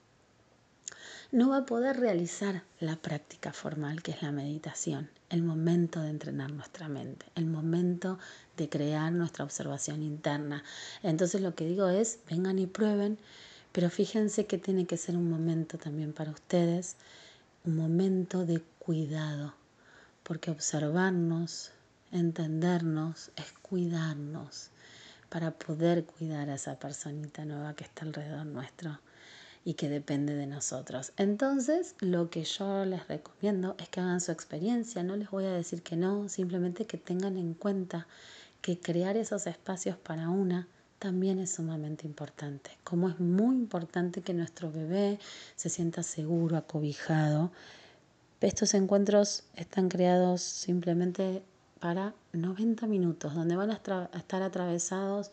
no 1.33 1.51
va 1.51 1.59
a 1.59 1.67
poder 1.67 2.01
realizar 2.01 2.65
la 2.81 2.97
práctica 2.97 3.53
formal 3.53 4.03
que 4.03 4.11
es 4.11 4.23
la 4.23 4.33
meditación, 4.33 5.09
el 5.29 5.43
momento 5.43 6.01
de 6.01 6.11
entrenar 6.11 6.51
nuestra 6.51 6.89
mente, 6.89 7.27
el 7.37 7.47
momento 7.47 8.19
de 8.57 8.69
crear 8.69 9.13
nuestra 9.13 9.45
observación 9.45 10.03
interna. 10.03 10.65
Entonces 11.05 11.41
lo 11.41 11.55
que 11.55 11.67
digo 11.67 11.89
es, 11.89 12.19
vengan 12.29 12.59
y 12.59 12.67
prueben, 12.67 13.17
pero 13.71 13.91
fíjense 13.91 14.47
que 14.47 14.59
tiene 14.59 14.87
que 14.87 14.97
ser 14.97 15.17
un 15.17 15.31
momento 15.31 15.79
también 15.79 16.13
para 16.13 16.33
ustedes, 16.33 16.97
un 17.65 17.77
momento 17.77 18.45
de 18.45 18.61
cuidado, 18.81 19.55
porque 20.25 20.51
observarnos, 20.51 21.71
entendernos, 22.13 23.31
es 23.37 23.53
cuidarnos 23.63 24.71
para 25.29 25.53
poder 25.53 26.05
cuidar 26.05 26.51
a 26.51 26.55
esa 26.55 26.79
personita 26.79 27.45
nueva 27.45 27.75
que 27.75 27.85
está 27.85 28.05
alrededor 28.05 28.47
nuestro 28.47 29.01
y 29.65 29.75
que 29.75 29.89
depende 29.89 30.35
de 30.35 30.47
nosotros. 30.47 31.13
Entonces, 31.17 31.95
lo 32.01 32.31
que 32.31 32.45
yo 32.45 32.85
les 32.85 33.07
recomiendo 33.09 33.77
es 33.79 33.89
que 33.89 34.01
hagan 34.01 34.21
su 34.21 34.33
experiencia, 34.33 35.03
no 35.03 35.17
les 35.17 35.31
voy 35.31 35.45
a 35.45 35.53
decir 35.53 35.83
que 35.83 35.97
no, 35.97 36.29
simplemente 36.29 36.87
que 36.87 36.99
tengan 36.99 37.37
en 37.37 37.55
cuenta 37.55 38.07
que 38.63 38.79
crear 38.79 39.17
esos 39.17 39.47
espacios 39.47 39.97
para 39.97 40.29
una 40.29 40.67
también 40.99 41.39
es 41.39 41.55
sumamente 41.55 42.07
importante. 42.07 42.71
Como 42.85 43.09
es 43.09 43.19
muy 43.21 43.57
importante 43.57 44.21
que 44.21 44.35
nuestro 44.35 44.71
bebé 44.71 45.19
se 45.57 45.71
sienta 45.71 46.03
seguro, 46.03 46.57
acobijado. 46.57 47.51
Estos 48.41 48.75
encuentros 48.75 49.45
están 49.55 49.89
creados 49.89 50.43
simplemente 50.43 51.43
para 51.81 52.15
90 52.35 52.87
minutos, 52.87 53.35
donde 53.35 53.57
van 53.57 53.71
a 53.71 53.75
estar 53.75 54.43
atravesados 54.43 55.33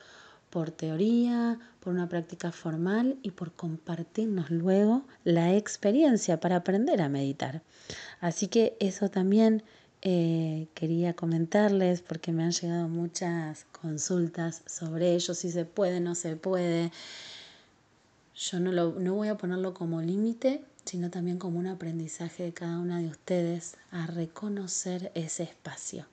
por 0.49 0.71
teoría, 0.71 1.59
por 1.81 1.93
una 1.93 2.07
práctica 2.07 2.51
formal 2.51 3.17
y 3.21 3.31
por 3.31 3.51
compartirnos 3.51 4.49
luego 4.49 5.03
la 5.23 5.53
experiencia 5.55 6.39
para 6.39 6.57
aprender 6.57 7.01
a 7.01 7.09
meditar. 7.09 7.61
Así 8.21 8.47
que 8.47 8.77
eso 8.79 9.09
también 9.09 9.61
eh, 10.01 10.67
quería 10.73 11.13
comentarles 11.13 12.01
porque 12.01 12.31
me 12.31 12.43
han 12.43 12.51
llegado 12.51 12.87
muchas 12.87 13.65
consultas 13.81 14.63
sobre 14.65 15.13
ello, 15.15 15.33
si 15.33 15.51
se 15.51 15.65
puede, 15.65 15.99
no 15.99 16.15
se 16.15 16.37
puede. 16.37 16.91
Yo 18.35 18.59
no, 18.59 18.71
lo, 18.71 18.93
no 18.93 19.15
voy 19.15 19.27
a 19.27 19.37
ponerlo 19.37 19.73
como 19.73 20.01
límite, 20.01 20.63
sino 20.85 21.09
también 21.09 21.39
como 21.39 21.59
un 21.59 21.67
aprendizaje 21.67 22.43
de 22.43 22.53
cada 22.53 22.79
una 22.79 22.99
de 22.99 23.07
ustedes 23.07 23.75
a 23.91 24.07
reconocer 24.07 25.11
ese 25.13 25.43
espacio 25.43 26.05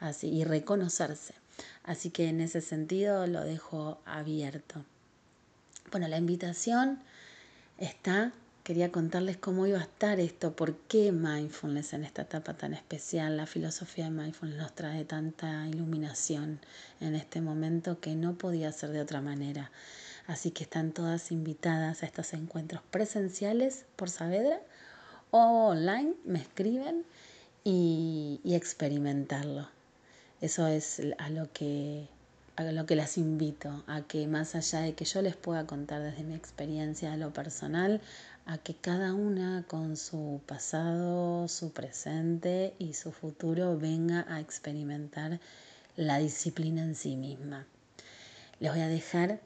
así, 0.00 0.28
y 0.28 0.44
reconocerse. 0.44 1.34
Así 1.84 2.10
que 2.10 2.28
en 2.28 2.40
ese 2.40 2.60
sentido 2.60 3.26
lo 3.26 3.42
dejo 3.42 4.00
abierto. 4.04 4.84
Bueno, 5.90 6.08
la 6.08 6.18
invitación 6.18 6.98
está, 7.78 8.32
quería 8.64 8.90
contarles 8.90 9.36
cómo 9.36 9.66
iba 9.66 9.78
a 9.78 9.82
estar 9.82 10.18
esto, 10.18 10.56
por 10.56 10.76
qué 10.88 11.12
mindfulness 11.12 11.92
en 11.92 12.04
esta 12.04 12.22
etapa 12.22 12.54
tan 12.54 12.74
especial, 12.74 13.36
la 13.36 13.46
filosofía 13.46 14.06
de 14.06 14.10
mindfulness 14.10 14.58
nos 14.58 14.74
trae 14.74 15.04
tanta 15.04 15.68
iluminación 15.68 16.58
en 17.00 17.14
este 17.14 17.40
momento 17.40 18.00
que 18.00 18.16
no 18.16 18.34
podía 18.34 18.72
ser 18.72 18.90
de 18.90 19.00
otra 19.00 19.20
manera. 19.20 19.70
Así 20.26 20.50
que 20.50 20.64
están 20.64 20.90
todas 20.90 21.30
invitadas 21.30 22.02
a 22.02 22.06
estos 22.06 22.32
encuentros 22.32 22.82
presenciales 22.90 23.84
por 23.94 24.10
Saavedra 24.10 24.60
o 25.30 25.68
online, 25.68 26.14
me 26.24 26.40
escriben 26.40 27.04
y, 27.62 28.40
y 28.42 28.54
experimentarlo. 28.54 29.75
Eso 30.40 30.66
es 30.66 31.00
a 31.18 31.30
lo 31.30 31.50
que 31.52 32.08
a 32.56 32.64
lo 32.72 32.86
que 32.86 32.96
las 32.96 33.18
invito, 33.18 33.84
a 33.86 34.02
que 34.02 34.26
más 34.26 34.54
allá 34.54 34.80
de 34.80 34.94
que 34.94 35.04
yo 35.04 35.20
les 35.20 35.36
pueda 35.36 35.66
contar 35.66 36.02
desde 36.02 36.24
mi 36.24 36.34
experiencia 36.34 37.10
de 37.10 37.18
lo 37.18 37.32
personal, 37.32 38.00
a 38.46 38.56
que 38.58 38.74
cada 38.74 39.12
una 39.12 39.64
con 39.66 39.96
su 39.96 40.40
pasado, 40.46 41.48
su 41.48 41.72
presente 41.72 42.72
y 42.78 42.94
su 42.94 43.12
futuro 43.12 43.78
venga 43.78 44.24
a 44.28 44.40
experimentar 44.40 45.38
la 45.96 46.18
disciplina 46.18 46.82
en 46.82 46.94
sí 46.94 47.16
misma. 47.16 47.66
Les 48.58 48.72
voy 48.72 48.80
a 48.80 48.88
dejar, 48.88 49.40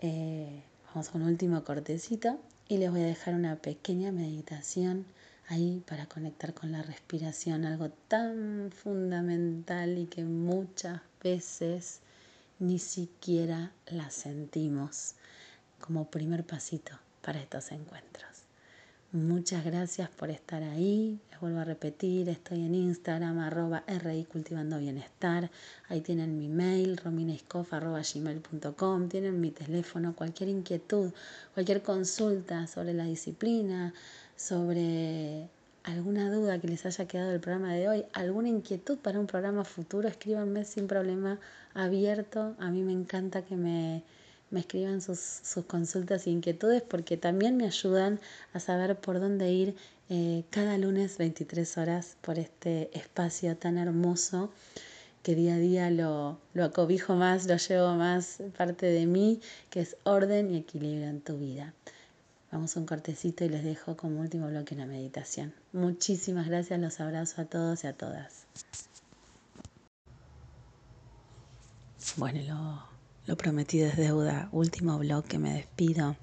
eh, 0.00 0.62
vamos 0.88 1.08
con 1.08 1.22
un 1.22 1.28
último 1.28 1.64
cortecito, 1.64 2.38
y 2.68 2.76
les 2.76 2.90
voy 2.90 3.00
a 3.00 3.06
dejar 3.06 3.34
una 3.34 3.56
pequeña 3.56 4.12
meditación 4.12 5.06
ahí 5.50 5.82
para 5.86 6.06
conectar 6.06 6.54
con 6.54 6.70
la 6.72 6.82
respiración, 6.82 7.64
algo 7.64 7.90
tan 8.08 8.70
fundamental 8.72 9.98
y 9.98 10.06
que 10.06 10.24
muchas 10.24 11.00
veces 11.22 12.00
ni 12.60 12.78
siquiera 12.78 13.72
la 13.86 14.10
sentimos 14.10 15.14
como 15.80 16.08
primer 16.08 16.46
pasito 16.46 16.92
para 17.20 17.40
estos 17.40 17.72
encuentros. 17.72 18.39
Muchas 19.12 19.64
gracias 19.64 20.08
por 20.08 20.30
estar 20.30 20.62
ahí. 20.62 21.18
Les 21.30 21.40
vuelvo 21.40 21.58
a 21.58 21.64
repetir, 21.64 22.28
estoy 22.28 22.64
en 22.64 22.76
Instagram, 22.76 23.40
arroba 23.40 23.82
RI 23.88 24.22
Cultivando 24.22 24.78
Bienestar. 24.78 25.50
Ahí 25.88 26.00
tienen 26.00 26.38
mi 26.38 26.46
mail, 26.46 26.96
rominescof.gmail.com. 26.96 29.08
Tienen 29.08 29.40
mi 29.40 29.50
teléfono, 29.50 30.14
cualquier 30.14 30.50
inquietud, 30.50 31.12
cualquier 31.54 31.82
consulta 31.82 32.68
sobre 32.68 32.94
la 32.94 33.02
disciplina, 33.02 33.92
sobre 34.36 35.48
alguna 35.82 36.30
duda 36.30 36.60
que 36.60 36.68
les 36.68 36.86
haya 36.86 37.08
quedado 37.08 37.30
del 37.30 37.40
programa 37.40 37.74
de 37.74 37.88
hoy, 37.88 38.04
alguna 38.12 38.48
inquietud 38.48 38.98
para 38.98 39.18
un 39.18 39.26
programa 39.26 39.64
futuro, 39.64 40.06
escríbanme 40.06 40.64
sin 40.64 40.86
problema 40.86 41.40
abierto. 41.74 42.54
A 42.60 42.70
mí 42.70 42.84
me 42.84 42.92
encanta 42.92 43.42
que 43.42 43.56
me, 43.56 44.04
escriban 44.58 45.00
sus, 45.00 45.20
sus, 45.20 45.64
consultas 45.66 46.26
e 46.26 46.30
inquietudes 46.30 46.82
porque 46.82 47.16
también 47.16 47.56
me 47.56 47.66
ayudan 47.66 48.18
a 48.52 48.58
saber 48.58 48.96
por 48.96 49.20
dónde 49.20 49.50
ir 49.52 49.76
eh, 50.08 50.42
cada 50.50 50.76
lunes 50.76 51.18
23 51.18 51.78
horas 51.78 52.16
por 52.20 52.38
este 52.40 52.90
espacio 52.98 53.56
tan 53.56 53.78
hermoso 53.78 54.50
que 55.22 55.34
día 55.34 55.54
a 55.54 55.58
día 55.58 55.90
lo, 55.90 56.38
lo 56.54 56.64
acobijo 56.64 57.14
más, 57.14 57.46
lo 57.46 57.56
llevo 57.56 57.94
más 57.94 58.38
parte 58.56 58.86
de 58.86 59.06
mí, 59.06 59.40
que 59.68 59.80
es 59.80 59.96
orden 60.02 60.52
y 60.52 60.56
equilibrio 60.56 61.08
en 61.08 61.20
tu 61.20 61.38
vida. 61.38 61.74
Vamos 62.50 62.76
a 62.76 62.80
un 62.80 62.86
cortecito 62.86 63.44
y 63.44 63.48
les 63.48 63.62
dejo 63.62 63.96
como 63.96 64.20
último 64.20 64.48
bloque 64.48 64.74
una 64.74 64.86
meditación. 64.86 65.54
Muchísimas 65.72 66.48
gracias, 66.48 66.80
los 66.80 66.98
abrazo 66.98 67.42
a 67.42 67.44
todos 67.44 67.84
y 67.84 67.86
a 67.86 67.92
todas. 67.92 68.46
Bueno, 72.16 72.89
lo 73.26 73.36
prometido 73.36 73.88
es 73.88 73.96
deuda. 73.96 74.48
Último 74.52 74.98
bloque, 74.98 75.38
me 75.38 75.54
despido. 75.54 76.16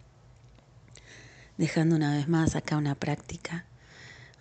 Dejando 1.58 1.96
una 1.96 2.16
vez 2.16 2.28
más 2.28 2.56
acá 2.56 2.78
una 2.78 2.96
práctica, 2.96 3.66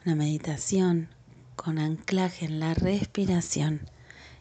una 0.05 0.15
meditación 0.15 1.09
con 1.55 1.79
anclaje 1.79 2.45
en 2.45 2.61
la 2.61 2.75
respiración. 2.75 3.81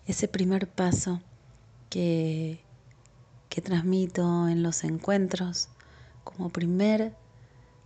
Ese 0.06 0.28
primer 0.28 0.67
paso 0.67 1.21
que, 1.89 2.60
que 3.49 3.62
transmito 3.62 4.47
en 4.47 4.62
los 4.62 4.84
encuentros 4.84 5.69
como 6.23 6.49
primer 6.49 7.15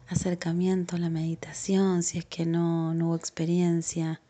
acercamiento 0.08 0.96
a 0.96 1.00
la 1.00 1.10
meditación, 1.10 2.02
si 2.02 2.18
es 2.18 2.26
que 2.26 2.46
no, 2.46 2.94
no 2.94 3.08
hubo 3.08 3.16
experiencia. 3.16 4.22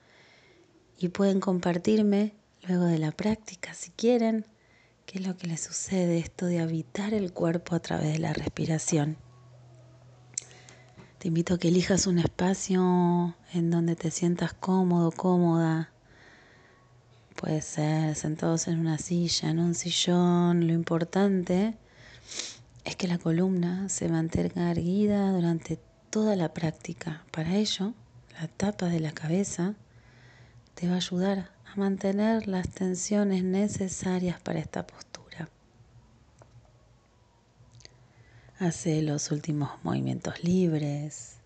Y 0.98 1.10
pueden 1.10 1.40
compartirme 1.40 2.34
luego 2.68 2.84
de 2.86 3.00
la 3.00 3.12
práctica, 3.12 3.74
si 3.74 3.92
quieren, 3.92 4.46
qué 5.10 5.18
es 5.18 5.26
lo 5.26 5.36
que 5.36 5.48
les 5.48 5.60
sucede, 5.60 6.20
esto 6.20 6.46
de 6.46 6.60
habitar 6.60 7.16
el 7.16 7.34
cuerpo 7.34 7.74
a 7.74 7.80
través 7.80 8.14
de 8.14 8.20
la 8.20 8.32
respiración. 8.32 9.18
Te 11.18 11.30
invito 11.30 11.56
a 11.56 11.58
que 11.58 11.70
elijas 11.70 12.06
un 12.06 12.20
espacio 12.20 13.36
en 13.52 13.72
donde 13.72 13.96
te 13.96 14.12
sientas 14.12 14.54
cómodo, 14.54 15.10
cómoda. 15.10 15.90
Puede 17.36 17.62
ser 17.62 18.14
sentados 18.14 18.68
en 18.68 18.80
una 18.80 19.00
silla, 19.00 19.50
en 19.50 19.58
un 19.58 19.74
sillón. 19.74 20.68
Lo 20.68 20.74
importante 20.74 21.76
es 22.86 22.96
que 22.96 23.08
la 23.08 23.18
columna 23.18 23.90
se 23.90 24.10
mantenga 24.10 24.70
erguida 24.70 25.32
durante 25.32 25.80
toda 26.12 26.36
la 26.36 26.54
práctica. 26.54 27.24
Para 27.32 27.56
ello, 27.56 27.96
la 28.40 28.48
tapa 28.48 28.86
de 28.86 29.00
la 29.00 29.12
cabeza 29.12 29.74
te 30.76 30.88
va 30.88 30.94
a 30.94 30.98
ayudar 30.98 31.50
mantener 31.80 32.48
las 32.48 32.70
tensiones 32.70 33.44
necesarias 33.44 34.40
para 34.42 34.60
esta 34.60 34.86
postura. 34.86 35.50
Hace 38.60 39.02
los 39.02 39.32
últimos 39.32 39.72
movimientos 39.84 40.44
libres. 40.44 41.38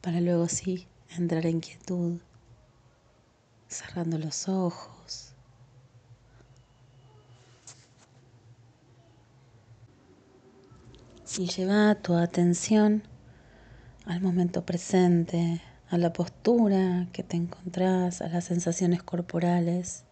Para 0.00 0.20
luego 0.20 0.48
sí 0.48 0.86
entrar 1.10 1.44
en 1.46 1.60
quietud, 1.60 2.20
cerrando 3.68 4.18
los 4.18 4.48
ojos. 4.48 5.34
Y 11.36 11.48
lleva 11.48 11.96
tu 11.96 12.14
atención 12.14 13.02
al 14.06 14.20
momento 14.20 14.64
presente, 14.64 15.60
a 15.94 15.96
la 15.96 16.12
postura 16.12 17.06
que 17.12 17.22
te 17.22 17.36
encontrás, 17.36 18.20
a 18.20 18.28
las 18.28 18.46
sensaciones 18.46 19.04
corporales, 19.04 20.02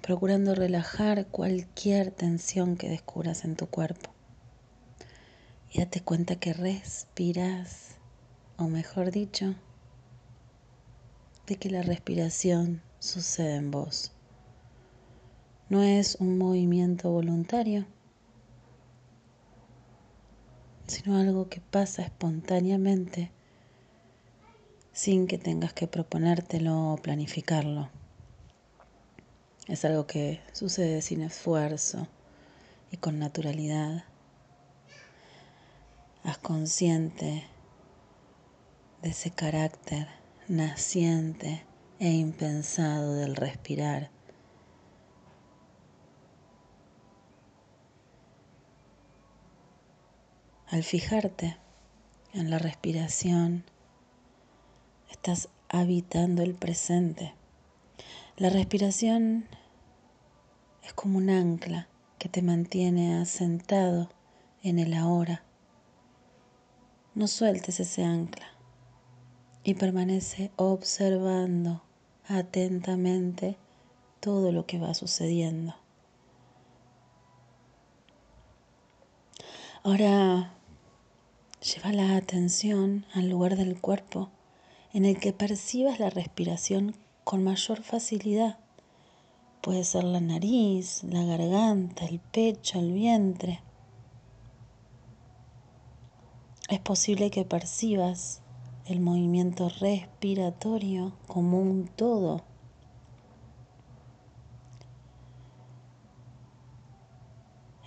procurando 0.00 0.54
relajar 0.54 1.26
cualquier 1.26 2.10
tensión 2.10 2.78
que 2.78 2.88
descubras 2.88 3.44
en 3.44 3.54
tu 3.54 3.66
cuerpo. 3.66 4.08
Y 5.70 5.80
date 5.80 6.00
cuenta 6.00 6.36
que 6.36 6.54
respiras, 6.54 7.96
o 8.56 8.66
mejor 8.66 9.10
dicho, 9.10 9.56
de 11.46 11.56
que 11.56 11.68
la 11.68 11.82
respiración 11.82 12.80
sucede 12.98 13.56
en 13.56 13.70
vos. 13.70 14.12
No 15.68 15.82
es 15.82 16.16
un 16.18 16.38
movimiento 16.38 17.10
voluntario, 17.10 17.84
sino 20.86 21.18
algo 21.18 21.50
que 21.50 21.60
pasa 21.60 22.00
espontáneamente 22.00 23.30
sin 24.92 25.26
que 25.26 25.38
tengas 25.38 25.72
que 25.72 25.86
proponértelo 25.86 26.92
o 26.92 26.96
planificarlo. 26.96 27.90
Es 29.68 29.84
algo 29.84 30.06
que 30.06 30.40
sucede 30.52 31.02
sin 31.02 31.22
esfuerzo 31.22 32.08
y 32.90 32.98
con 32.98 33.18
naturalidad. 33.18 34.04
Haz 36.24 36.38
consciente 36.38 37.44
de 39.02 39.10
ese 39.10 39.30
carácter 39.30 40.08
naciente 40.46 41.64
e 41.98 42.10
impensado 42.10 43.14
del 43.14 43.36
respirar. 43.36 44.10
Al 50.66 50.82
fijarte 50.82 51.56
en 52.32 52.50
la 52.50 52.58
respiración, 52.58 53.64
estás 55.12 55.50
habitando 55.68 56.42
el 56.42 56.54
presente. 56.54 57.34
La 58.36 58.48
respiración 58.48 59.46
es 60.82 60.94
como 60.94 61.18
un 61.18 61.28
ancla 61.28 61.86
que 62.18 62.28
te 62.28 62.42
mantiene 62.42 63.20
asentado 63.20 64.08
en 64.62 64.78
el 64.78 64.94
ahora. 64.94 65.44
No 67.14 67.28
sueltes 67.28 67.78
ese 67.78 68.04
ancla 68.04 68.46
y 69.62 69.74
permanece 69.74 70.50
observando 70.56 71.82
atentamente 72.26 73.56
todo 74.18 74.50
lo 74.50 74.64
que 74.66 74.78
va 74.78 74.94
sucediendo. 74.94 75.76
Ahora 79.84 80.54
lleva 81.60 81.92
la 81.92 82.16
atención 82.16 83.04
al 83.12 83.28
lugar 83.28 83.56
del 83.56 83.78
cuerpo 83.78 84.30
en 84.92 85.04
el 85.04 85.18
que 85.18 85.32
percibas 85.32 85.98
la 85.98 86.10
respiración 86.10 86.94
con 87.24 87.42
mayor 87.42 87.82
facilidad. 87.82 88.58
Puede 89.62 89.84
ser 89.84 90.04
la 90.04 90.20
nariz, 90.20 91.02
la 91.04 91.24
garganta, 91.24 92.04
el 92.04 92.20
pecho, 92.20 92.78
el 92.78 92.92
vientre. 92.92 93.60
Es 96.68 96.80
posible 96.80 97.30
que 97.30 97.44
percibas 97.44 98.42
el 98.86 99.00
movimiento 99.00 99.68
respiratorio 99.68 101.12
como 101.26 101.60
un 101.60 101.86
todo. 101.86 102.42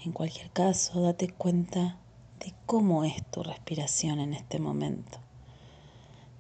En 0.04 0.12
cualquier 0.12 0.52
caso, 0.52 1.02
date 1.02 1.30
cuenta 1.30 1.98
de 2.40 2.54
cómo 2.66 3.04
es 3.04 3.26
tu 3.32 3.44
respiración 3.44 4.20
en 4.20 4.34
este 4.34 4.60
momento. 4.60 5.25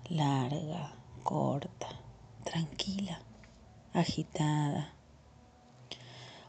Larga, 0.10 0.94
corta, 1.24 1.88
tranquila, 2.44 3.20
agitada. 3.94 4.94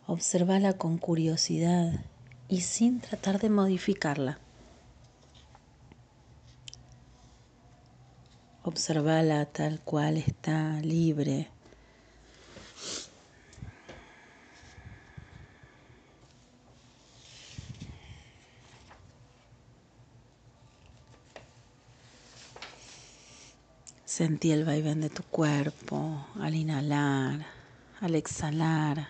Observala 0.07 0.75
con 0.75 0.99
curiosidad 0.99 2.05
y 2.49 2.61
sin 2.61 3.01
tratar 3.01 3.41
de 3.41 3.49
modificarla. 3.49 4.39
Observala 8.63 9.47
tal 9.47 9.81
cual 9.81 10.19
está, 10.19 10.81
libre. 10.83 11.49
Sentí 24.17 24.51
el 24.51 24.65
vaivén 24.65 25.03
de 25.03 25.11
tu 25.11 25.23
cuerpo 25.25 26.27
al 26.41 26.55
inhalar, 26.55 27.45
al 28.01 28.15
exhalar. 28.15 29.09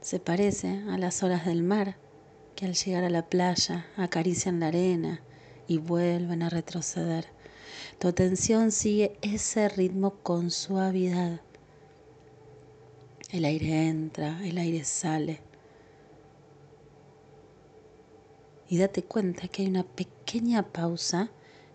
Se 0.00 0.20
parece 0.20 0.84
a 0.88 0.98
las 0.98 1.20
olas 1.24 1.44
del 1.44 1.64
mar 1.64 1.96
que 2.54 2.64
al 2.64 2.74
llegar 2.74 3.02
a 3.02 3.10
la 3.10 3.28
playa 3.28 3.86
acarician 3.96 4.60
la 4.60 4.68
arena 4.68 5.20
y 5.66 5.78
vuelven 5.78 6.44
a 6.44 6.48
retroceder. 6.48 7.26
Tu 7.98 8.06
atención 8.06 8.70
sigue 8.70 9.18
ese 9.20 9.68
ritmo 9.68 10.14
con 10.22 10.52
suavidad. 10.52 11.40
El 13.30 13.46
aire 13.46 13.88
entra, 13.88 14.46
el 14.46 14.58
aire 14.58 14.84
sale. 14.84 15.40
Y 18.68 18.78
date 18.78 19.02
cuenta 19.02 19.48
que 19.48 19.62
hay 19.62 19.68
una 19.68 19.84
pequeña 19.84 20.62
pausa 20.62 21.30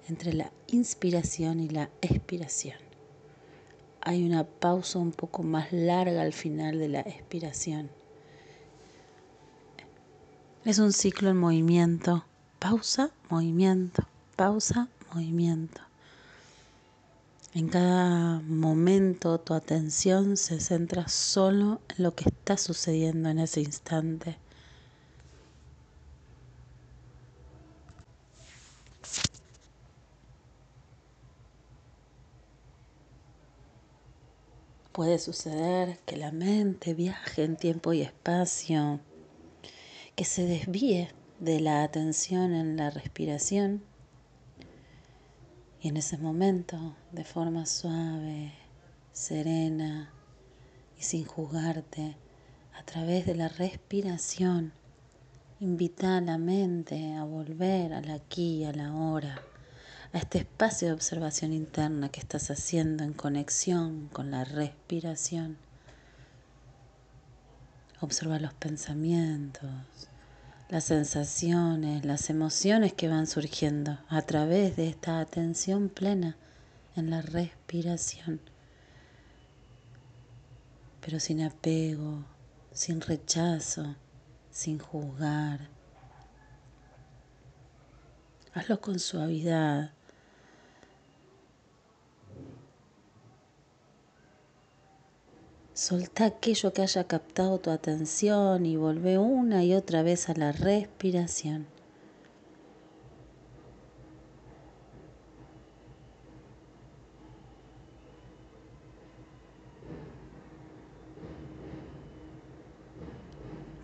entre 0.07 0.33
la 0.33 0.51
inspiración 0.67 1.59
y 1.59 1.69
la 1.69 1.89
expiración. 2.01 2.77
Hay 4.01 4.25
una 4.25 4.43
pausa 4.43 4.97
un 4.99 5.11
poco 5.11 5.43
más 5.43 5.71
larga 5.71 6.21
al 6.21 6.33
final 6.33 6.79
de 6.79 6.89
la 6.89 7.01
expiración. 7.01 7.89
Es 10.65 10.79
un 10.79 10.93
ciclo 10.93 11.29
en 11.29 11.37
movimiento. 11.37 12.25
Pausa, 12.59 13.11
movimiento, 13.29 14.07
pausa, 14.35 14.89
movimiento. 15.13 15.81
En 17.53 17.67
cada 17.67 18.41
momento 18.41 19.39
tu 19.39 19.53
atención 19.53 20.37
se 20.37 20.59
centra 20.59 21.07
solo 21.07 21.81
en 21.89 22.03
lo 22.03 22.13
que 22.13 22.25
está 22.25 22.57
sucediendo 22.57 23.29
en 23.29 23.39
ese 23.39 23.61
instante. 23.61 24.37
Puede 34.99 35.17
suceder 35.17 35.97
que 35.99 36.17
la 36.17 36.33
mente 36.33 36.93
viaje 36.93 37.45
en 37.45 37.55
tiempo 37.55 37.93
y 37.93 38.01
espacio 38.01 38.99
que 40.17 40.25
se 40.25 40.45
desvíe 40.45 41.07
de 41.39 41.61
la 41.61 41.83
atención 41.83 42.53
en 42.53 42.75
la 42.75 42.89
respiración 42.89 43.81
y 45.79 45.87
en 45.87 45.95
ese 45.95 46.17
momento, 46.17 46.97
de 47.13 47.23
forma 47.23 47.65
suave, 47.65 48.51
serena 49.13 50.11
y 50.97 51.03
sin 51.03 51.23
juzgarte, 51.23 52.17
a 52.77 52.83
través 52.83 53.25
de 53.25 53.35
la 53.35 53.47
respiración, 53.47 54.73
invita 55.61 56.17
a 56.17 56.21
la 56.21 56.37
mente 56.37 57.13
a 57.13 57.23
volver 57.23 57.93
al 57.93 58.11
aquí 58.11 58.57
y 58.57 58.65
a 58.65 58.73
la 58.73 58.93
hora, 58.93 59.41
a 60.11 60.17
este 60.17 60.39
espacio 60.39 60.87
de 60.87 60.93
observación 60.95 61.53
interna 61.53 62.09
que 62.09 62.19
estás 62.19 62.49
haciendo 62.49 63.03
en 63.03 63.13
conexión 63.13 64.07
con 64.07 64.31
la 64.31 64.43
respiración. 64.43 65.57
Observa 68.01 68.39
los 68.39 68.53
pensamientos, 68.53 69.69
las 70.69 70.85
sensaciones, 70.85 72.05
las 72.05 72.29
emociones 72.29 72.93
que 72.93 73.07
van 73.07 73.27
surgiendo 73.27 73.99
a 74.07 74.21
través 74.23 74.75
de 74.75 74.87
esta 74.87 75.19
atención 75.19 75.89
plena 75.89 76.37
en 76.95 77.11
la 77.11 77.21
respiración, 77.21 78.41
pero 81.01 81.19
sin 81.19 81.43
apego, 81.43 82.23
sin 82.71 83.01
rechazo, 83.01 83.95
sin 84.49 84.79
juzgar. 84.79 85.69
Hazlo 88.53 88.81
con 88.81 88.97
suavidad, 88.97 89.91
Solta 95.79 96.25
aquello 96.25 96.73
que 96.73 96.81
haya 96.81 97.05
captado 97.05 97.57
tu 97.59 97.69
atención 97.69 98.65
y 98.65 98.75
volvé 98.75 99.17
una 99.17 99.63
y 99.63 99.73
otra 99.73 100.03
vez 100.03 100.27
a 100.27 100.33
la 100.33 100.51
respiración. 100.51 101.67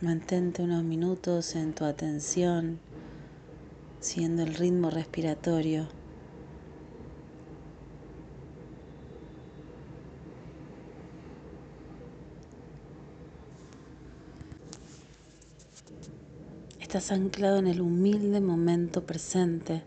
Mantente 0.02 0.64
unos 0.64 0.84
minutos 0.84 1.56
en 1.56 1.74
tu 1.74 1.86
atención 1.86 2.78
siguiendo 4.02 4.44
el 4.44 4.54
ritmo 4.56 4.90
respiratorio. 4.90 5.95
Estás 16.96 17.12
anclado 17.12 17.58
en 17.58 17.68
el 17.68 17.82
humilde 17.82 18.40
momento 18.40 19.06
presente, 19.06 19.84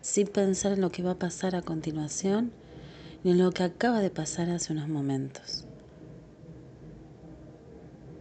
sin 0.00 0.26
pensar 0.26 0.72
en 0.72 0.80
lo 0.80 0.90
que 0.90 1.02
va 1.02 1.10
a 1.10 1.18
pasar 1.18 1.54
a 1.54 1.60
continuación 1.60 2.50
ni 3.22 3.32
en 3.32 3.38
lo 3.40 3.52
que 3.52 3.62
acaba 3.62 4.00
de 4.00 4.08
pasar 4.08 4.48
hace 4.48 4.72
unos 4.72 4.88
momentos. 4.88 5.66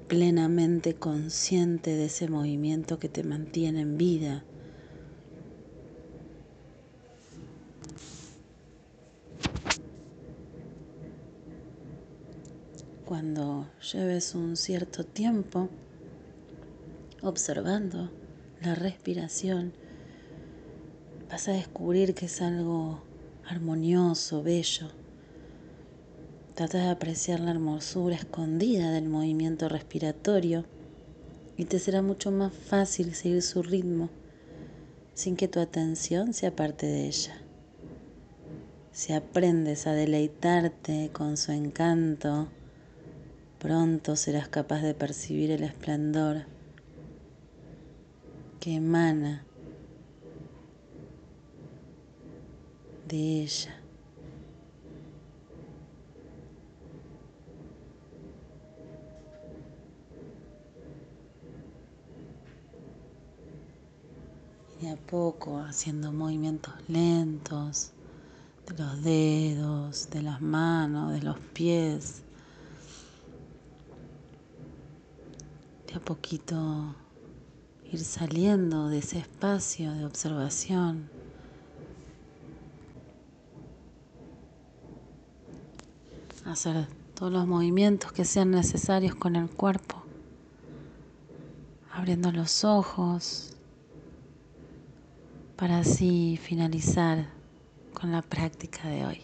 Plenamente 0.09 0.95
consciente 0.95 1.91
de 1.91 2.07
ese 2.07 2.27
movimiento 2.27 2.99
que 2.99 3.07
te 3.07 3.23
mantiene 3.23 3.79
en 3.79 3.97
vida. 3.97 4.43
Cuando 13.05 13.69
lleves 13.93 14.35
un 14.35 14.57
cierto 14.57 15.05
tiempo 15.05 15.69
observando 17.21 18.11
la 18.61 18.75
respiración, 18.75 19.73
vas 21.29 21.47
a 21.47 21.51
descubrir 21.51 22.13
que 22.13 22.25
es 22.25 22.41
algo 22.41 23.01
armonioso, 23.45 24.43
bello. 24.43 24.87
Trata 26.53 26.77
de 26.77 26.89
apreciar 26.89 27.39
la 27.41 27.51
hermosura 27.51 28.15
escondida 28.15 28.91
del 28.91 29.09
movimiento 29.09 29.67
respiratorio 29.67 30.65
y 31.57 31.65
te 31.65 31.79
será 31.79 32.01
mucho 32.01 32.31
más 32.31 32.53
fácil 32.53 33.13
seguir 33.13 33.41
su 33.41 33.61
ritmo 33.61 34.09
sin 35.13 35.35
que 35.37 35.47
tu 35.47 35.59
atención 35.59 36.33
sea 36.33 36.55
parte 36.55 36.85
de 36.85 37.07
ella. 37.07 37.41
Si 38.91 39.13
aprendes 39.13 39.87
a 39.87 39.93
deleitarte 39.93 41.09
con 41.11 41.37
su 41.37 41.51
encanto, 41.51 42.47
pronto 43.59 44.15
serás 44.15 44.47
capaz 44.47 44.81
de 44.81 44.93
percibir 44.93 45.51
el 45.51 45.63
esplendor 45.63 46.45
que 48.65 48.73
emana 48.73 49.45
de 53.07 53.43
ella. 53.43 53.79
Y 64.81 64.87
de 64.87 64.89
a 64.89 64.95
poco 64.95 65.59
haciendo 65.59 66.11
movimientos 66.11 66.73
lentos 66.87 67.91
de 68.65 68.83
los 68.83 69.03
dedos, 69.03 70.09
de 70.09 70.23
las 70.23 70.41
manos, 70.41 71.13
de 71.13 71.21
los 71.21 71.37
pies. 71.53 72.23
De 75.85 75.93
a 75.93 75.99
poquito 75.99 76.95
ir 77.91 77.99
saliendo 77.99 78.89
de 78.89 78.99
ese 78.99 79.19
espacio 79.19 79.93
de 79.93 80.05
observación. 80.05 81.09
Hacer 86.45 86.87
todos 87.15 87.31
los 87.31 87.47
movimientos 87.47 88.11
que 88.11 88.25
sean 88.25 88.51
necesarios 88.51 89.15
con 89.15 89.35
el 89.35 89.49
cuerpo. 89.49 90.03
Abriendo 91.91 92.31
los 92.31 92.63
ojos 92.63 93.55
para 95.55 95.79
así 95.79 96.37
finalizar 96.41 97.29
con 97.93 98.11
la 98.11 98.21
práctica 98.21 98.87
de 98.89 99.05
hoy. 99.05 99.21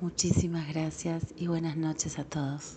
Muchísimas 0.00 0.68
gracias 0.68 1.24
y 1.36 1.46
buenas 1.46 1.76
noches 1.76 2.18
a 2.18 2.24
todos. 2.24 2.76